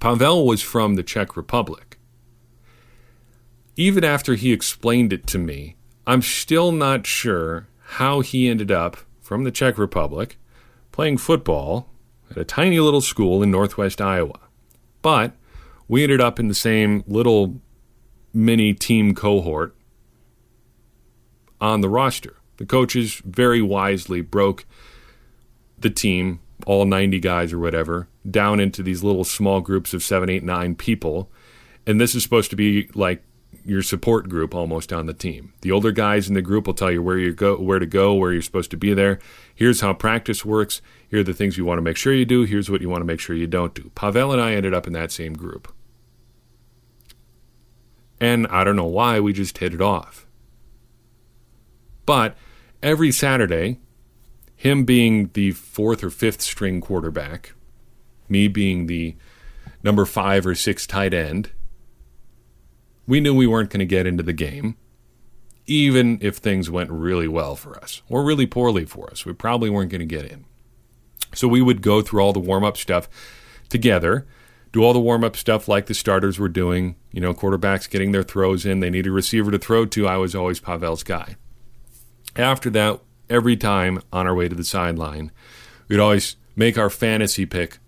Pavel 0.00 0.46
was 0.46 0.62
from 0.62 0.94
the 0.94 1.02
Czech 1.02 1.36
Republic. 1.36 1.91
Even 3.76 4.04
after 4.04 4.34
he 4.34 4.52
explained 4.52 5.12
it 5.12 5.26
to 5.28 5.38
me, 5.38 5.76
I'm 6.06 6.22
still 6.22 6.72
not 6.72 7.06
sure 7.06 7.68
how 7.80 8.20
he 8.20 8.48
ended 8.48 8.70
up 8.70 8.98
from 9.20 9.44
the 9.44 9.50
Czech 9.50 9.78
Republic 9.78 10.38
playing 10.90 11.16
football 11.16 11.88
at 12.30 12.36
a 12.36 12.44
tiny 12.44 12.80
little 12.80 13.00
school 13.00 13.42
in 13.42 13.50
northwest 13.50 14.00
Iowa. 14.00 14.38
But 15.00 15.32
we 15.88 16.02
ended 16.02 16.20
up 16.20 16.38
in 16.38 16.48
the 16.48 16.54
same 16.54 17.02
little 17.06 17.60
mini 18.34 18.74
team 18.74 19.14
cohort 19.14 19.74
on 21.60 21.80
the 21.80 21.88
roster. 21.88 22.36
The 22.58 22.66
coaches 22.66 23.22
very 23.24 23.62
wisely 23.62 24.20
broke 24.20 24.66
the 25.78 25.90
team, 25.90 26.40
all 26.66 26.84
90 26.84 27.20
guys 27.20 27.52
or 27.52 27.58
whatever, 27.58 28.08
down 28.30 28.60
into 28.60 28.82
these 28.82 29.02
little 29.02 29.24
small 29.24 29.60
groups 29.60 29.94
of 29.94 30.02
seven, 30.02 30.28
eight, 30.28 30.44
nine 30.44 30.74
people. 30.74 31.30
And 31.86 32.00
this 32.00 32.14
is 32.14 32.22
supposed 32.22 32.50
to 32.50 32.56
be 32.56 32.88
like 32.94 33.22
your 33.64 33.82
support 33.82 34.28
group 34.28 34.54
almost 34.54 34.92
on 34.92 35.06
the 35.06 35.14
team. 35.14 35.52
The 35.60 35.70
older 35.70 35.92
guys 35.92 36.28
in 36.28 36.34
the 36.34 36.42
group 36.42 36.66
will 36.66 36.74
tell 36.74 36.90
you 36.90 37.02
where 37.02 37.18
you 37.18 37.32
go, 37.32 37.56
where 37.56 37.78
to 37.78 37.86
go, 37.86 38.14
where 38.14 38.32
you're 38.32 38.42
supposed 38.42 38.70
to 38.72 38.76
be 38.76 38.94
there. 38.94 39.18
Here's 39.54 39.80
how 39.80 39.94
practice 39.94 40.44
works. 40.44 40.82
Here 41.08 41.20
are 41.20 41.24
the 41.24 41.34
things 41.34 41.56
you 41.56 41.64
want 41.64 41.78
to 41.78 41.82
make 41.82 41.96
sure 41.96 42.12
you 42.12 42.24
do. 42.24 42.42
Here's 42.42 42.70
what 42.70 42.80
you 42.80 42.88
want 42.88 43.02
to 43.02 43.06
make 43.06 43.20
sure 43.20 43.36
you 43.36 43.46
don't 43.46 43.74
do. 43.74 43.90
Pavel 43.94 44.32
and 44.32 44.40
I 44.40 44.54
ended 44.54 44.74
up 44.74 44.86
in 44.86 44.92
that 44.94 45.12
same 45.12 45.34
group. 45.34 45.72
And 48.20 48.46
I 48.48 48.64
don't 48.64 48.76
know 48.76 48.84
why, 48.84 49.20
we 49.20 49.32
just 49.32 49.58
hit 49.58 49.74
it 49.74 49.80
off. 49.80 50.26
But 52.06 52.36
every 52.82 53.12
Saturday, 53.12 53.80
him 54.54 54.84
being 54.84 55.30
the 55.34 55.52
fourth 55.52 56.04
or 56.04 56.10
fifth 56.10 56.40
string 56.40 56.80
quarterback, 56.80 57.52
me 58.28 58.48
being 58.48 58.86
the 58.86 59.16
number 59.82 60.04
five 60.04 60.46
or 60.46 60.54
six 60.54 60.86
tight 60.86 61.12
end, 61.12 61.50
we 63.06 63.20
knew 63.20 63.34
we 63.34 63.46
weren't 63.46 63.70
going 63.70 63.80
to 63.80 63.86
get 63.86 64.06
into 64.06 64.22
the 64.22 64.32
game, 64.32 64.76
even 65.66 66.18
if 66.20 66.36
things 66.36 66.70
went 66.70 66.90
really 66.90 67.28
well 67.28 67.56
for 67.56 67.76
us 67.78 68.02
or 68.08 68.24
really 68.24 68.46
poorly 68.46 68.84
for 68.84 69.10
us. 69.10 69.24
We 69.24 69.32
probably 69.32 69.70
weren't 69.70 69.90
going 69.90 70.00
to 70.00 70.06
get 70.06 70.30
in. 70.30 70.44
So 71.34 71.48
we 71.48 71.62
would 71.62 71.82
go 71.82 72.02
through 72.02 72.22
all 72.22 72.32
the 72.32 72.40
warm 72.40 72.64
up 72.64 72.76
stuff 72.76 73.08
together 73.68 74.26
do 74.72 74.82
all 74.82 74.94
the 74.94 75.00
warm 75.00 75.22
up 75.22 75.36
stuff 75.36 75.68
like 75.68 75.86
the 75.86 75.94
starters 75.94 76.38
were 76.38 76.48
doing. 76.48 76.96
You 77.12 77.20
know, 77.20 77.34
quarterbacks 77.34 77.88
getting 77.88 78.12
their 78.12 78.22
throws 78.22 78.64
in. 78.64 78.80
They 78.80 78.90
need 78.90 79.06
a 79.06 79.12
receiver 79.12 79.50
to 79.50 79.58
throw 79.58 79.84
to. 79.86 80.06
I 80.06 80.16
was 80.16 80.34
always 80.34 80.60
Pavel's 80.60 81.02
guy. 81.02 81.36
After 82.34 82.70
that, 82.70 83.00
every 83.28 83.56
time 83.56 84.00
on 84.12 84.26
our 84.26 84.34
way 84.34 84.48
to 84.48 84.54
the 84.54 84.64
sideline, 84.64 85.30
we'd 85.88 86.00
always 86.00 86.36
make 86.56 86.78
our 86.78 86.90
fantasy 86.90 87.44
pick 87.44 87.78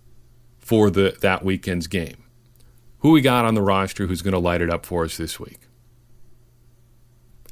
for 0.58 0.90
the 0.90 1.16
that 1.22 1.42
weekend's 1.42 1.86
game. 1.86 2.23
Who 3.04 3.10
we 3.10 3.20
got 3.20 3.44
on 3.44 3.54
the 3.54 3.60
roster 3.60 4.06
who's 4.06 4.22
going 4.22 4.32
to 4.32 4.38
light 4.38 4.62
it 4.62 4.70
up 4.70 4.86
for 4.86 5.04
us 5.04 5.18
this 5.18 5.38
week. 5.38 5.60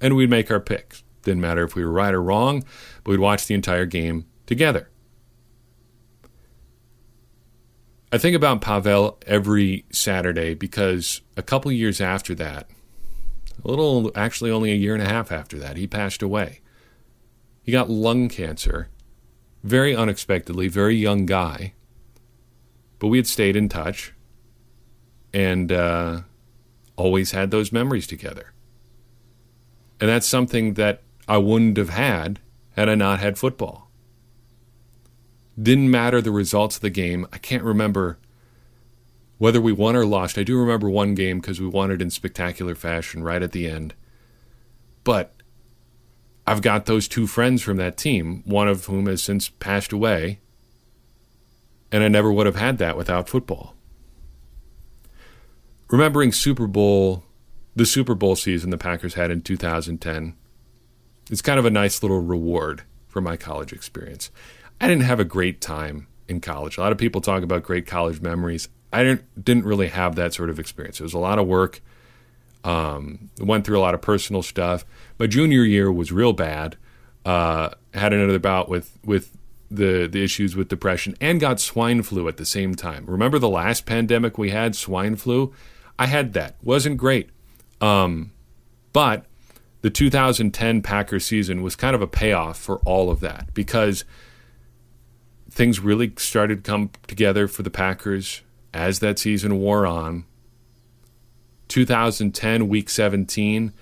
And 0.01 0.17
we'd 0.17 0.31
make 0.31 0.51
our 0.51 0.59
picks. 0.59 1.05
Didn't 1.25 1.43
matter 1.43 1.63
if 1.63 1.75
we 1.75 1.85
were 1.85 1.93
right 1.93 2.15
or 2.15 2.23
wrong, 2.23 2.65
but 3.05 3.11
we'd 3.11 3.21
watch 3.21 3.47
the 3.47 3.55
entire 3.55 3.85
game 3.85 4.25
together. 4.47 4.89
I 8.11 8.17
think 8.17 8.35
about 8.35 8.63
Pavel 8.63 9.19
every 9.27 9.85
Saturday 9.93 10.55
because 10.55 11.21
a 11.37 11.43
couple 11.43 11.71
years 11.71 12.01
after 12.01 12.35
that, 12.37 12.71
a 13.63 13.69
little, 13.69 14.11
actually 14.15 14.51
only 14.51 14.73
a 14.73 14.77
year 14.77 14.95
and 14.95 15.03
a 15.03 15.09
half 15.09 15.31
after 15.31 15.59
that, 15.59 15.77
he 15.77 15.87
passed 15.87 16.23
away. 16.23 16.63
He 17.63 17.73
got 17.73 17.91
lung 17.91 18.31
cancer, 18.31 18.89
very 19.63 19.95
unexpectedly, 19.95 20.69
very 20.69 20.97
young 20.97 21.27
guy. 21.27 21.75
But 22.99 23.09
we 23.09 23.19
had 23.19 23.27
stayed 23.27 23.55
in 23.55 23.69
touch, 23.69 24.15
and 25.33 25.73
uh, 25.73 26.21
always 26.97 27.33
had 27.33 27.51
those 27.51 27.73
memories 27.73 28.07
together. 28.07 28.53
And 30.01 30.09
that's 30.09 30.27
something 30.27 30.75
that 30.75 31.03
I 31.29 31.39
wouldn't 31.39 31.77
have 31.77 31.91
had 31.91 32.41
had 32.77 32.89
I 32.89 32.95
not 32.95 33.21
had 33.21 33.39
football. 33.39 33.91
Didn't 35.61 35.91
matter 35.91 36.21
the 36.21 36.31
results 36.31 36.77
of 36.77 36.83
the 36.83 36.91
game. 36.91 37.27
I 37.33 37.39
can't 37.39 37.63
remember 37.63 38.19
whether 39.39 39.61
we 39.61 39.73
won 39.73 39.97
or 39.97 40.07
lost. 40.07 40.39
I 40.39 40.45
do 40.45 40.59
remember 40.59 40.89
one 40.89 41.15
game 41.15 41.41
because 41.41 41.61
we 41.61 41.67
won 41.67 41.91
it 41.91 42.01
in 42.01 42.11
spectacular 42.11 42.75
fashion 42.75 43.23
right 43.23 43.43
at 43.43 43.53
the 43.53 43.69
end. 43.69 43.95
But 45.05 45.35
I've 46.47 46.63
got 46.63 46.87
those 46.87 47.07
two 47.09 47.27
friends 47.27 47.63
from 47.63 47.77
that 47.77 47.97
team, 47.97 48.43
one 48.45 48.69
of 48.69 48.87
whom 48.87 49.07
has 49.07 49.23
since 49.23 49.49
passed 49.49 49.93
away, 49.93 50.41
and 51.91 52.03
I 52.03 52.09
never 52.09 52.33
would 52.33 52.47
have 52.47 52.57
had 52.57 52.79
that 52.79 52.97
without 52.97 53.29
football. 53.29 53.75
Remembering 55.93 56.33
Super 56.33 56.67
Bowl, 56.67 57.23
the 57.77 57.85
Super 57.85 58.15
Bowl 58.15 58.35
season 58.35 58.71
the 58.71 58.79
Packers 58.79 59.13
had 59.13 59.31
in 59.31 59.43
2010, 59.43 60.35
it's 61.31 61.43
kind 61.43 61.59
of 61.59 61.67
a 61.67 61.71
nice 61.71 62.03
little 62.03 62.21
reward 62.21 62.85
for 63.09 63.21
my 63.21 63.37
college 63.37 63.75
experience. 63.75 64.31
I 64.81 64.89
didn't 64.89 65.05
have 65.05 65.21
a 65.21 65.25
great 65.25 65.61
time 65.61 66.07
in 66.29 66.41
college. 66.41 66.79
A 66.79 66.81
lot 66.81 66.93
of 66.93 66.99
people 66.99 67.21
talk 67.21 67.43
about 67.43 67.63
great 67.63 67.87
college 67.87 68.23
memories. 68.23 68.71
I 68.91 69.05
didn't 69.05 69.45
didn't 69.45 69.67
really 69.67 69.89
have 69.89 70.15
that 70.17 70.33
sort 70.33 70.49
of 70.49 70.59
experience. 70.59 70.99
It 70.99 71.03
was 71.03 71.13
a 71.13 71.19
lot 71.19 71.39
of 71.39 71.47
work. 71.47 71.83
Um, 72.65 73.29
went 73.39 73.67
through 73.67 73.79
a 73.79 73.83
lot 73.83 73.93
of 73.93 74.01
personal 74.01 74.43
stuff. 74.43 74.87
My 75.19 75.27
junior 75.27 75.63
year 75.63 75.93
was 75.93 76.11
real 76.11 76.33
bad. 76.33 76.79
Uh, 77.27 77.69
had 77.93 78.15
another 78.15 78.39
bout 78.39 78.71
with 78.71 78.99
with 79.05 79.37
the 79.71 80.09
the 80.11 80.25
issues 80.25 80.57
with 80.57 80.69
depression 80.69 81.17
and 81.21 81.39
got 81.39 81.61
swine 81.61 82.03
flu 82.03 82.29
at 82.29 82.39
the 82.39 82.47
same 82.47 82.75
time. 82.75 83.05
Remember 83.07 83.39
the 83.39 83.51
last 83.51 83.85
pandemic 83.85 84.39
we 84.39 84.49
had, 84.49 84.75
swine 84.75 85.17
flu? 85.17 85.53
I 85.99 86.07
had 86.07 86.33
that. 86.33 86.57
wasn't 86.63 86.97
great. 86.97 87.31
Um, 87.81 88.33
but 88.93 89.27
the 89.83 89.91
2010 89.91 90.83
Packers 90.83 91.27
season 91.27 91.63
was 91.63 91.77
kind 91.77 91.95
of 91.95 92.03
a 92.03 92.07
payoff 92.07 92.59
for 92.59 92.79
all 92.79 93.11
of 93.11 93.21
that 93.21 93.53
because 93.53 94.05
things 95.51 95.81
really 95.81 96.13
started 96.17 96.65
to 96.65 96.71
come 96.71 96.91
together 97.07 97.49
for 97.49 97.63
the 97.63 97.71
Packers 97.71 98.43
as 98.73 99.01
that 99.01 99.19
season 99.19 99.59
wore 99.59 99.87
on. 99.87 100.25
2010, 101.69 102.69
week 102.69 102.89
17, 102.89 103.73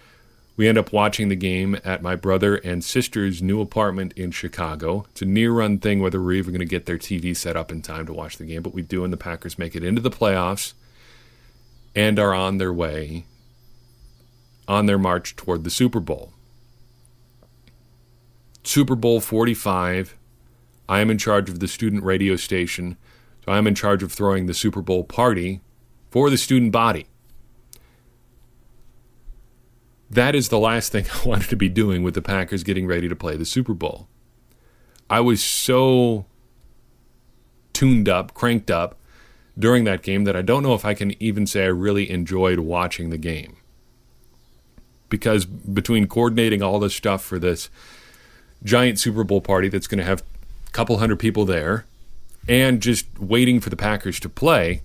we 0.57 0.69
end 0.69 0.79
up 0.79 0.93
watching 0.93 1.29
the 1.29 1.37
game 1.37 1.79
at 1.85 2.03
my 2.03 2.15
brother 2.17 2.57
and 2.57 2.85
sister's 2.85 3.43
new 3.43 3.61
apartment 3.61 4.13
in 4.15 4.31
Chicago. 4.31 5.07
It's 5.11 5.23
a 5.23 5.27
near 5.27 5.53
run 5.53 5.79
thing 5.79 6.01
whether 6.01 6.21
we're 6.21 6.33
even 6.33 6.53
going 6.53 6.61
to 6.61 6.67
get 6.67 6.87
their 6.87 6.99
TV 6.99 7.37
set 7.37 7.57
up 7.57 7.71
in 7.71 7.83
time 7.83 8.07
to 8.07 8.13
watch 8.13 8.37
the 8.37 8.45
game, 8.47 8.63
but 8.63 8.75
we 8.75 8.83
do, 8.83 9.05
and 9.05 9.13
the 9.13 9.17
Packers 9.17 9.59
make 9.59 9.75
it 9.75 9.85
into 9.85 10.01
the 10.01 10.11
playoffs 10.11 10.75
and 11.95 12.19
are 12.19 12.35
on 12.35 12.59
their 12.59 12.73
way, 12.73 13.27
on 14.69 14.87
their 14.87 14.99
march 14.99 15.37
toward 15.37 15.65
the 15.65 15.71
Super 15.71 16.01
Bowl. 16.01 16.33
Super 18.63 18.95
Bowl 18.95 19.21
45, 19.21 20.17
I 20.89 21.01
am 21.01 21.11
in 21.11 21.19
charge 21.19 21.49
of 21.49 21.61
the 21.61 21.69
student 21.69 22.05
radio 22.05 22.37
station 22.37 22.97
so 23.45 23.53
I'm 23.53 23.67
in 23.67 23.75
charge 23.75 24.03
of 24.03 24.13
throwing 24.13 24.47
the 24.47 24.55
Super 24.55 24.83
Bowl 24.83 25.05
party 25.05 25.61
for 26.11 26.31
the 26.31 26.39
student 26.39 26.73
body. 26.73 27.07
That 30.11 30.35
is 30.35 30.49
the 30.49 30.59
last 30.59 30.93
thing 30.93 31.07
I 31.15 31.27
wanted 31.27 31.49
to 31.51 31.57
be 31.57 31.69
doing 31.69 32.03
with 32.03 32.15
the 32.15 32.23
Packers 32.23 32.63
getting 32.63 32.87
ready 32.87 33.09
to 33.09 33.17
play 33.17 33.37
the 33.37 33.45
Super 33.45 33.75
Bowl. 33.75 34.09
I 35.09 35.21
was 35.21 35.43
so 35.43 36.27
tuned 37.73 38.09
up, 38.09 38.35
cranked 38.35 38.71
up 38.71 39.00
during 39.61 39.85
that 39.85 40.03
game 40.03 40.25
that 40.25 40.35
I 40.35 40.43
don't 40.43 40.63
know 40.63 40.75
if 40.75 40.85
I 40.85 40.95
can 40.95 41.21
even 41.23 41.47
say 41.47 41.65
I 41.65 41.69
really 41.69 42.11
enjoyed 42.11 42.61
watching 42.61 43.11
the 43.11 43.19
game. 43.19 43.57
Because 45.09 45.45
between 45.45 46.07
coordinating 46.07 46.63
all 46.63 46.79
this 46.79 46.95
stuff 46.95 47.23
for 47.23 47.39
this 47.39 47.69
giant 48.63 48.99
Super 48.99 49.25
Bowl 49.25 49.41
party 49.41 49.69
that's 49.69 49.87
going 49.87 49.99
to 49.99 50.05
have 50.05 50.23
a 50.67 50.71
couple 50.71 50.99
hundred 50.99 51.19
people 51.19 51.45
there, 51.45 51.87
and 52.49 52.81
just 52.81 53.07
waiting 53.19 53.61
for 53.61 53.71
the 53.71 53.77
Packers 53.77 54.19
to 54.21 54.29
play, 54.29 54.83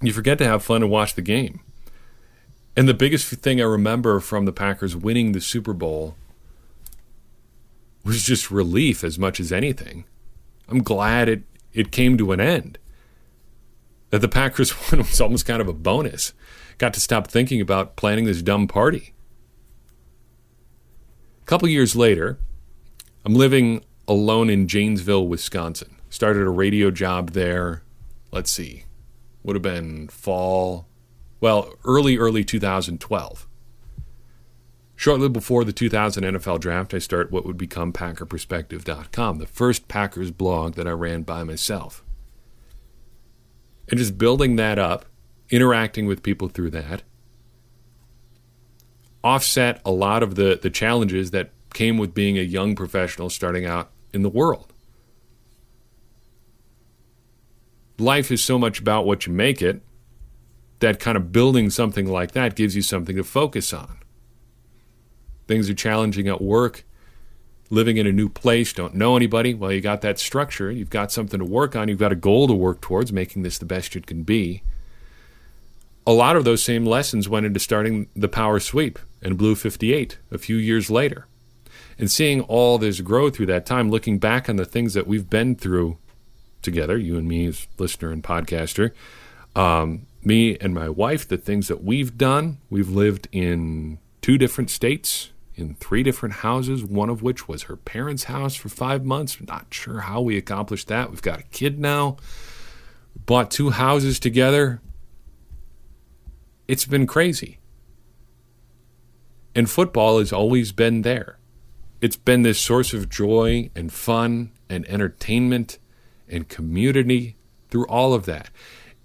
you 0.00 0.12
forget 0.12 0.38
to 0.38 0.46
have 0.46 0.62
fun 0.62 0.82
and 0.82 0.90
watch 0.90 1.14
the 1.14 1.22
game. 1.22 1.60
And 2.76 2.88
the 2.88 2.94
biggest 2.94 3.28
thing 3.28 3.60
I 3.60 3.64
remember 3.64 4.20
from 4.20 4.44
the 4.44 4.52
Packers 4.52 4.96
winning 4.96 5.32
the 5.32 5.40
Super 5.40 5.72
Bowl 5.72 6.16
was 8.04 8.22
just 8.22 8.50
relief 8.50 9.04
as 9.04 9.18
much 9.18 9.40
as 9.40 9.52
anything. 9.52 10.04
I'm 10.68 10.82
glad 10.82 11.28
it, 11.28 11.42
it 11.72 11.90
came 11.90 12.16
to 12.18 12.32
an 12.32 12.40
end. 12.40 12.78
That 14.10 14.20
the 14.20 14.28
Packers 14.28 14.74
won 14.92 15.00
was 15.00 15.20
almost 15.20 15.46
kind 15.46 15.60
of 15.60 15.68
a 15.68 15.72
bonus. 15.72 16.32
Got 16.78 16.94
to 16.94 17.00
stop 17.00 17.28
thinking 17.28 17.60
about 17.60 17.96
planning 17.96 18.24
this 18.24 18.42
dumb 18.42 18.68
party. 18.68 19.14
A 21.42 21.46
couple 21.46 21.68
years 21.68 21.96
later, 21.96 22.38
I'm 23.24 23.34
living 23.34 23.84
alone 24.06 24.50
in 24.50 24.68
Janesville, 24.68 25.26
Wisconsin 25.26 25.96
started 26.10 26.42
a 26.42 26.50
radio 26.50 26.90
job 26.90 27.30
there. 27.30 27.82
Let's 28.30 28.50
see, 28.50 28.84
would 29.42 29.56
have 29.56 29.62
been 29.62 30.08
fall, 30.08 30.86
well, 31.40 31.72
early, 31.84 32.18
early 32.18 32.44
2012. 32.44 33.46
Shortly 34.96 35.28
before 35.30 35.64
the 35.64 35.72
2000 35.72 36.24
NFL 36.24 36.60
draft, 36.60 36.92
I 36.92 36.98
start 36.98 37.32
what 37.32 37.46
would 37.46 37.56
become 37.56 37.90
PackerPerspective.com, 37.92 39.38
the 39.38 39.46
first 39.46 39.88
Packers 39.88 40.30
blog 40.30 40.74
that 40.74 40.86
I 40.86 40.90
ran 40.90 41.22
by 41.22 41.42
myself. 41.42 42.04
And 43.90 43.98
just 43.98 44.16
building 44.16 44.56
that 44.56 44.78
up, 44.78 45.04
interacting 45.50 46.06
with 46.06 46.22
people 46.22 46.48
through 46.48 46.70
that, 46.70 47.02
offset 49.22 49.80
a 49.84 49.90
lot 49.90 50.22
of 50.22 50.36
the, 50.36 50.58
the 50.60 50.70
challenges 50.70 51.32
that 51.32 51.50
came 51.74 51.98
with 51.98 52.14
being 52.14 52.38
a 52.38 52.42
young 52.42 52.74
professional 52.74 53.28
starting 53.28 53.66
out 53.66 53.90
in 54.14 54.22
the 54.22 54.30
world. 54.30 54.72
life 58.00 58.30
is 58.30 58.42
so 58.42 58.58
much 58.58 58.80
about 58.80 59.06
what 59.06 59.26
you 59.26 59.32
make 59.32 59.62
it 59.62 59.82
that 60.80 60.98
kind 60.98 61.16
of 61.16 61.30
building 61.30 61.68
something 61.68 62.06
like 62.06 62.32
that 62.32 62.56
gives 62.56 62.74
you 62.74 62.82
something 62.82 63.16
to 63.16 63.22
focus 63.22 63.72
on. 63.72 63.98
Things 65.46 65.68
are 65.68 65.74
challenging 65.74 66.26
at 66.26 66.40
work, 66.40 66.84
living 67.70 67.96
in 67.96 68.06
a 68.06 68.12
new 68.12 68.28
place, 68.28 68.72
don't 68.72 68.94
know 68.94 69.16
anybody. 69.16 69.54
Well, 69.54 69.72
you 69.72 69.80
got 69.80 70.00
that 70.02 70.18
structure, 70.18 70.70
you've 70.70 70.90
got 70.90 71.12
something 71.12 71.38
to 71.38 71.46
work 71.46 71.76
on, 71.76 71.88
you've 71.88 71.98
got 71.98 72.12
a 72.12 72.16
goal 72.16 72.48
to 72.48 72.54
work 72.54 72.80
towards, 72.80 73.12
making 73.12 73.42
this 73.42 73.58
the 73.58 73.64
best 73.64 73.94
it 73.96 74.06
can 74.06 74.24
be. 74.24 74.62
A 76.06 76.12
lot 76.12 76.36
of 76.36 76.44
those 76.44 76.62
same 76.62 76.84
lessons 76.84 77.28
went 77.28 77.46
into 77.46 77.60
starting 77.60 78.08
the 78.16 78.28
Power 78.28 78.58
Sweep 78.58 78.98
and 79.22 79.38
Blue 79.38 79.54
58 79.54 80.18
a 80.32 80.38
few 80.38 80.56
years 80.56 80.90
later. 80.90 81.26
And 81.98 82.10
seeing 82.10 82.40
all 82.42 82.78
this 82.78 83.00
grow 83.00 83.30
through 83.30 83.46
that 83.46 83.66
time, 83.66 83.90
looking 83.90 84.18
back 84.18 84.48
on 84.48 84.56
the 84.56 84.64
things 84.64 84.94
that 84.94 85.06
we've 85.06 85.28
been 85.28 85.54
through 85.54 85.98
together, 86.62 86.98
you 86.98 87.16
and 87.16 87.28
me 87.28 87.46
as 87.46 87.68
listener 87.78 88.10
and 88.10 88.24
podcaster. 88.24 88.92
Um, 89.54 90.06
me 90.24 90.56
and 90.60 90.74
my 90.74 90.88
wife, 90.88 91.28
the 91.28 91.36
things 91.36 91.68
that 91.68 91.84
we've 91.84 92.16
done, 92.16 92.58
we've 92.70 92.88
lived 92.88 93.28
in 93.32 93.98
two 94.22 94.38
different 94.38 94.70
states, 94.70 95.30
in 95.60 95.74
three 95.74 96.02
different 96.02 96.36
houses, 96.36 96.84
one 96.84 97.10
of 97.10 97.22
which 97.22 97.48
was 97.48 97.64
her 97.64 97.76
parents' 97.76 98.24
house 98.24 98.54
for 98.54 98.68
five 98.68 99.04
months. 99.04 99.38
Not 99.40 99.66
sure 99.70 100.00
how 100.00 100.20
we 100.20 100.36
accomplished 100.36 100.88
that. 100.88 101.10
We've 101.10 101.22
got 101.22 101.40
a 101.40 101.44
kid 101.44 101.78
now, 101.78 102.16
bought 103.26 103.50
two 103.50 103.70
houses 103.70 104.18
together. 104.18 104.80
It's 106.66 106.86
been 106.86 107.06
crazy. 107.06 107.58
And 109.54 109.68
football 109.68 110.18
has 110.18 110.32
always 110.32 110.72
been 110.72 111.02
there. 111.02 111.38
It's 112.00 112.16
been 112.16 112.42
this 112.42 112.58
source 112.58 112.94
of 112.94 113.08
joy 113.08 113.70
and 113.74 113.92
fun 113.92 114.52
and 114.68 114.88
entertainment 114.88 115.78
and 116.28 116.48
community 116.48 117.36
through 117.70 117.86
all 117.86 118.14
of 118.14 118.24
that. 118.26 118.50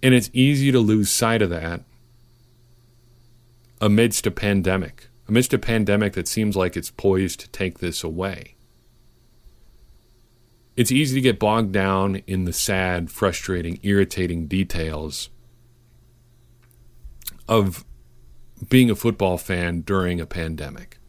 And 0.01 0.13
it's 0.13 0.29
easy 0.33 0.71
to 0.71 0.79
lose 0.79 1.11
sight 1.11 1.41
of 1.41 1.49
that 1.49 1.83
amidst 3.81 4.25
a 4.25 4.31
pandemic, 4.31 5.07
amidst 5.27 5.53
a 5.53 5.57
pandemic 5.57 6.13
that 6.13 6.27
seems 6.27 6.55
like 6.55 6.77
it's 6.77 6.91
poised 6.91 7.39
to 7.39 7.49
take 7.49 7.79
this 7.79 8.03
away. 8.03 8.55
It's 10.75 10.91
easy 10.91 11.15
to 11.15 11.21
get 11.21 11.39
bogged 11.39 11.71
down 11.71 12.17
in 12.27 12.43
the 12.43 12.53
sad, 12.53 13.09
frustrating, 13.09 13.79
irritating 13.81 14.47
details 14.47 15.29
of 17.47 17.85
being 18.69 18.89
a 18.89 18.95
football 18.95 19.37
fan 19.37 19.81
during 19.81 20.19
a 20.19 20.25
pandemic. 20.25 20.99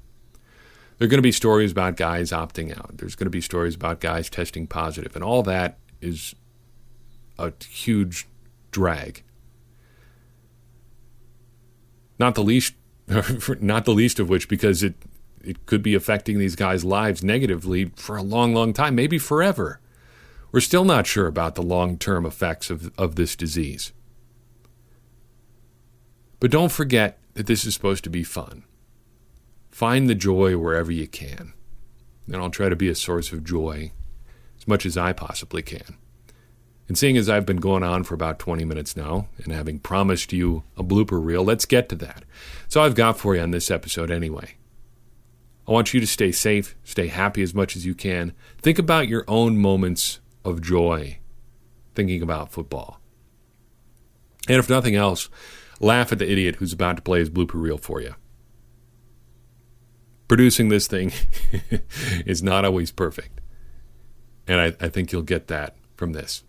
There 0.98 1.06
are 1.06 1.08
going 1.08 1.18
to 1.18 1.22
be 1.22 1.32
stories 1.32 1.72
about 1.72 1.96
guys 1.96 2.30
opting 2.30 2.76
out. 2.76 2.98
There's 2.98 3.16
going 3.16 3.26
to 3.26 3.30
be 3.30 3.40
stories 3.40 3.74
about 3.74 4.00
guys 4.00 4.30
testing 4.30 4.66
positive, 4.66 5.14
and 5.14 5.24
all 5.24 5.42
that 5.42 5.78
is 6.00 6.34
a 7.38 7.52
huge 7.68 8.26
drag. 8.70 9.22
Not 12.18 12.34
the 12.34 12.42
least, 12.42 12.74
not 13.60 13.84
the 13.84 13.94
least 13.94 14.18
of 14.18 14.28
which, 14.28 14.48
because 14.48 14.82
it 14.82 14.94
it 15.46 15.64
could 15.64 15.82
be 15.82 15.94
affecting 15.94 16.38
these 16.38 16.56
guys' 16.56 16.84
lives 16.84 17.22
negatively 17.22 17.92
for 17.94 18.16
a 18.16 18.22
long, 18.22 18.52
long 18.52 18.72
time, 18.72 18.96
maybe 18.96 19.16
forever. 19.16 19.80
We're 20.50 20.60
still 20.60 20.84
not 20.84 21.06
sure 21.06 21.28
about 21.28 21.54
the 21.54 21.62
long 21.62 21.98
term 21.98 22.26
effects 22.26 22.68
of, 22.68 22.92
of 22.98 23.14
this 23.14 23.36
disease. 23.36 23.92
But 26.40 26.50
don't 26.50 26.72
forget 26.72 27.18
that 27.34 27.46
this 27.46 27.64
is 27.64 27.74
supposed 27.74 28.04
to 28.04 28.10
be 28.10 28.24
fun. 28.24 28.64
Find 29.70 30.08
the 30.08 30.14
joy 30.14 30.58
wherever 30.58 30.90
you 30.90 31.06
can. 31.06 31.52
And 32.26 32.36
I'll 32.36 32.50
try 32.50 32.68
to 32.68 32.76
be 32.76 32.88
a 32.88 32.94
source 32.94 33.32
of 33.32 33.44
joy 33.44 33.92
as 34.58 34.66
much 34.66 34.84
as 34.84 34.96
I 34.96 35.12
possibly 35.12 35.62
can. 35.62 35.96
And 36.88 36.96
seeing 36.96 37.16
as 37.16 37.28
I've 37.28 37.46
been 37.46 37.56
going 37.56 37.82
on 37.82 38.04
for 38.04 38.14
about 38.14 38.38
20 38.38 38.64
minutes 38.64 38.96
now 38.96 39.28
and 39.42 39.52
having 39.52 39.80
promised 39.80 40.32
you 40.32 40.62
a 40.76 40.84
blooper 40.84 41.22
reel, 41.22 41.42
let's 41.42 41.64
get 41.64 41.88
to 41.88 41.96
that. 41.96 42.24
So 42.68 42.82
I've 42.82 42.94
got 42.94 43.18
for 43.18 43.34
you 43.34 43.42
on 43.42 43.50
this 43.50 43.70
episode 43.70 44.10
anyway. 44.10 44.54
I 45.66 45.72
want 45.72 45.92
you 45.92 45.98
to 45.98 46.06
stay 46.06 46.30
safe, 46.30 46.76
stay 46.84 47.08
happy 47.08 47.42
as 47.42 47.54
much 47.54 47.74
as 47.74 47.84
you 47.84 47.94
can. 47.94 48.32
Think 48.58 48.78
about 48.78 49.08
your 49.08 49.24
own 49.26 49.56
moments 49.56 50.20
of 50.44 50.62
joy 50.62 51.18
thinking 51.96 52.22
about 52.22 52.52
football. 52.52 53.00
And 54.48 54.58
if 54.58 54.70
nothing 54.70 54.94
else, 54.94 55.28
laugh 55.80 56.12
at 56.12 56.20
the 56.20 56.30
idiot 56.30 56.56
who's 56.56 56.72
about 56.72 56.96
to 56.96 57.02
play 57.02 57.18
his 57.18 57.30
blooper 57.30 57.60
reel 57.60 57.78
for 57.78 58.00
you. 58.00 58.14
Producing 60.28 60.68
this 60.68 60.86
thing 60.86 61.12
is 62.26 62.44
not 62.44 62.64
always 62.64 62.92
perfect. 62.92 63.40
And 64.46 64.60
I, 64.60 64.66
I 64.80 64.88
think 64.88 65.10
you'll 65.10 65.22
get 65.22 65.48
that 65.48 65.76
from 65.96 66.12
this. 66.12 66.44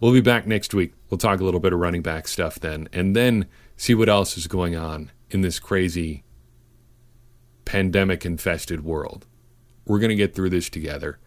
We'll 0.00 0.12
be 0.12 0.20
back 0.20 0.46
next 0.46 0.74
week. 0.74 0.94
We'll 1.10 1.18
talk 1.18 1.40
a 1.40 1.44
little 1.44 1.60
bit 1.60 1.72
of 1.72 1.78
running 1.78 2.02
back 2.02 2.28
stuff 2.28 2.58
then, 2.58 2.88
and 2.92 3.14
then 3.14 3.46
see 3.76 3.94
what 3.94 4.08
else 4.08 4.36
is 4.36 4.46
going 4.46 4.76
on 4.76 5.10
in 5.30 5.40
this 5.40 5.58
crazy 5.58 6.24
pandemic 7.64 8.24
infested 8.24 8.84
world. 8.84 9.26
We're 9.86 9.98
going 9.98 10.10
to 10.10 10.16
get 10.16 10.34
through 10.34 10.50
this 10.50 10.70
together, 10.70 11.18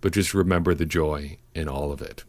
but 0.00 0.12
just 0.12 0.34
remember 0.34 0.74
the 0.74 0.86
joy 0.86 1.38
in 1.54 1.68
all 1.68 1.92
of 1.92 2.00
it. 2.00 2.24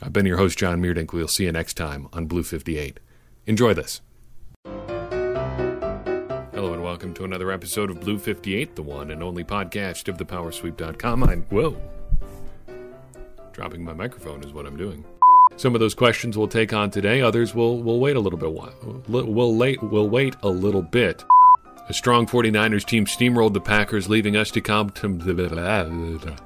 I've 0.00 0.12
been 0.12 0.26
your 0.26 0.36
host, 0.36 0.58
John 0.58 0.82
Meerdink. 0.82 1.12
We'll 1.12 1.28
see 1.28 1.44
you 1.44 1.52
next 1.52 1.74
time 1.74 2.08
on 2.12 2.26
Blue 2.26 2.42
58. 2.42 2.98
Enjoy 3.46 3.72
this. 3.74 4.00
Hello 6.52 6.74
and 6.74 6.82
welcome 6.82 7.14
to 7.14 7.24
another 7.24 7.50
episode 7.50 7.90
of 7.90 8.00
Blue 8.00 8.18
58, 8.18 8.76
the 8.76 8.82
one 8.82 9.10
and 9.10 9.22
only 9.22 9.44
podcast 9.44 10.08
of 10.08 10.18
thepowersweep.com. 10.18 11.24
I'm, 11.24 11.42
whoa, 11.44 11.76
dropping 13.52 13.84
my 13.84 13.92
microphone 13.92 14.42
is 14.42 14.52
what 14.52 14.66
I'm 14.66 14.76
doing. 14.76 15.04
Some 15.56 15.74
of 15.74 15.80
those 15.80 15.94
questions 15.94 16.36
we'll 16.38 16.48
take 16.48 16.72
on 16.72 16.90
today. 16.90 17.20
Others 17.20 17.54
will 17.54 17.82
will 17.82 18.00
wait 18.00 18.16
a 18.16 18.20
little 18.20 18.38
bit. 18.38 18.52
We'll 19.08 19.54
wait. 19.56 19.82
We'll 19.82 20.08
wait 20.08 20.36
a 20.42 20.48
little 20.48 20.82
bit. 20.82 21.24
A 21.88 21.92
strong 21.92 22.26
49ers 22.26 22.86
team 22.86 23.06
steamrolled 23.06 23.52
the 23.52 23.60
Packers, 23.60 24.08
leaving 24.08 24.36
us 24.36 24.50
to 24.52 24.60
come 24.60 24.90
to. 24.90 26.36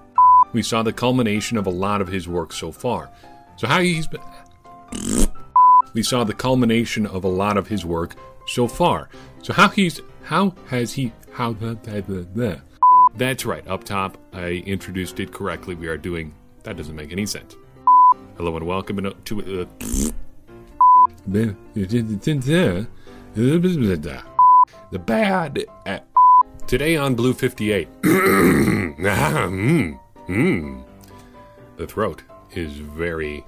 We 0.53 0.63
saw 0.63 0.83
the 0.83 0.93
culmination 0.93 1.57
of 1.57 1.67
a 1.67 1.71
lot 1.71 2.01
of 2.01 2.09
his 2.09 2.27
work 2.27 2.53
so 2.53 2.73
far. 2.73 3.11
So 3.57 3.67
how 3.67 3.81
he's 3.81 4.07
been. 4.07 4.21
We 5.95 6.03
saw 6.03 6.25
the 6.25 6.35
culmination 6.35 7.07
of 7.07 7.25
a 7.25 7.29
lot 7.29 7.57
of 7.57 7.69
his 7.69 7.85
work 7.85 8.17
so 8.47 8.67
far. 8.67 9.09
So 9.43 9.53
how 9.53 9.69
he's 9.69 10.01
how 10.25 10.55
has 10.67 10.93
he 10.93 11.13
how 11.33 11.53
the 11.53 12.61
that's 13.15 13.47
right 13.47 13.67
up 13.67 13.85
top 13.85 14.19
I 14.33 14.63
introduced 14.67 15.21
it 15.21 15.33
correctly. 15.33 15.75
We 15.75 15.87
are 15.87 15.97
doing 15.97 16.35
that 16.67 16.77
doesn't 16.77 16.97
make 16.97 17.13
any 17.13 17.25
sense. 17.27 17.57
Hello 18.37 18.57
and 18.57 18.67
welcome 18.67 18.97
to 19.25 19.63
uh, 19.63 19.65
the 24.91 24.99
bad 24.99 25.65
at, 25.87 26.05
today 26.67 26.97
on 26.97 27.15
Blue 27.15 27.33
58. 27.35 27.89
mm, 28.03 30.01
mm. 30.29 30.85
The 31.77 31.87
throat 31.87 32.25
is 32.51 32.73
very 32.79 33.45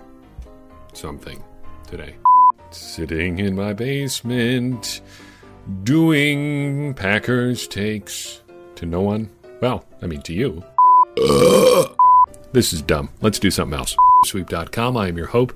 something 0.92 1.42
today. 1.88 2.14
Sitting 2.70 3.40
in 3.40 3.57
my 3.57 3.72
basement, 3.72 5.00
doing 5.83 6.94
Packers 6.94 7.66
takes 7.66 8.42
to 8.76 8.87
no 8.87 9.00
one. 9.00 9.28
Well, 9.61 9.85
I 10.00 10.07
mean 10.07 10.22
to 10.22 10.33
you. 10.33 10.62
This 12.52 12.72
is 12.72 12.82
dumb. 12.82 13.11
Let's 13.20 13.38
do 13.38 13.50
something 13.50 13.78
else. 13.78 13.94
Sweep.com. 14.24 14.96
I 14.96 15.08
am 15.08 15.16
your 15.16 15.26
hope. 15.26 15.52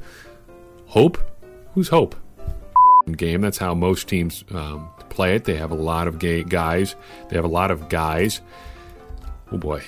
Hope? 0.87 1.19
Who's 1.75 1.89
hope? 1.89 2.15
Game. 3.11 3.41
That's 3.41 3.59
how 3.59 3.75
most 3.75 4.09
teams 4.09 4.45
um, 4.53 4.89
play 5.09 5.35
it. 5.35 5.45
They 5.45 5.57
have 5.57 5.71
a 5.71 5.77
lot 5.77 6.07
of 6.07 6.19
gay 6.19 6.45
guys. 6.45 6.95
They 7.29 7.37
have 7.37 7.45
a 7.45 7.49
lot 7.49 7.71
of 7.71 7.89
guys. 7.89 8.41
Oh 9.51 9.59
boy. 9.59 9.83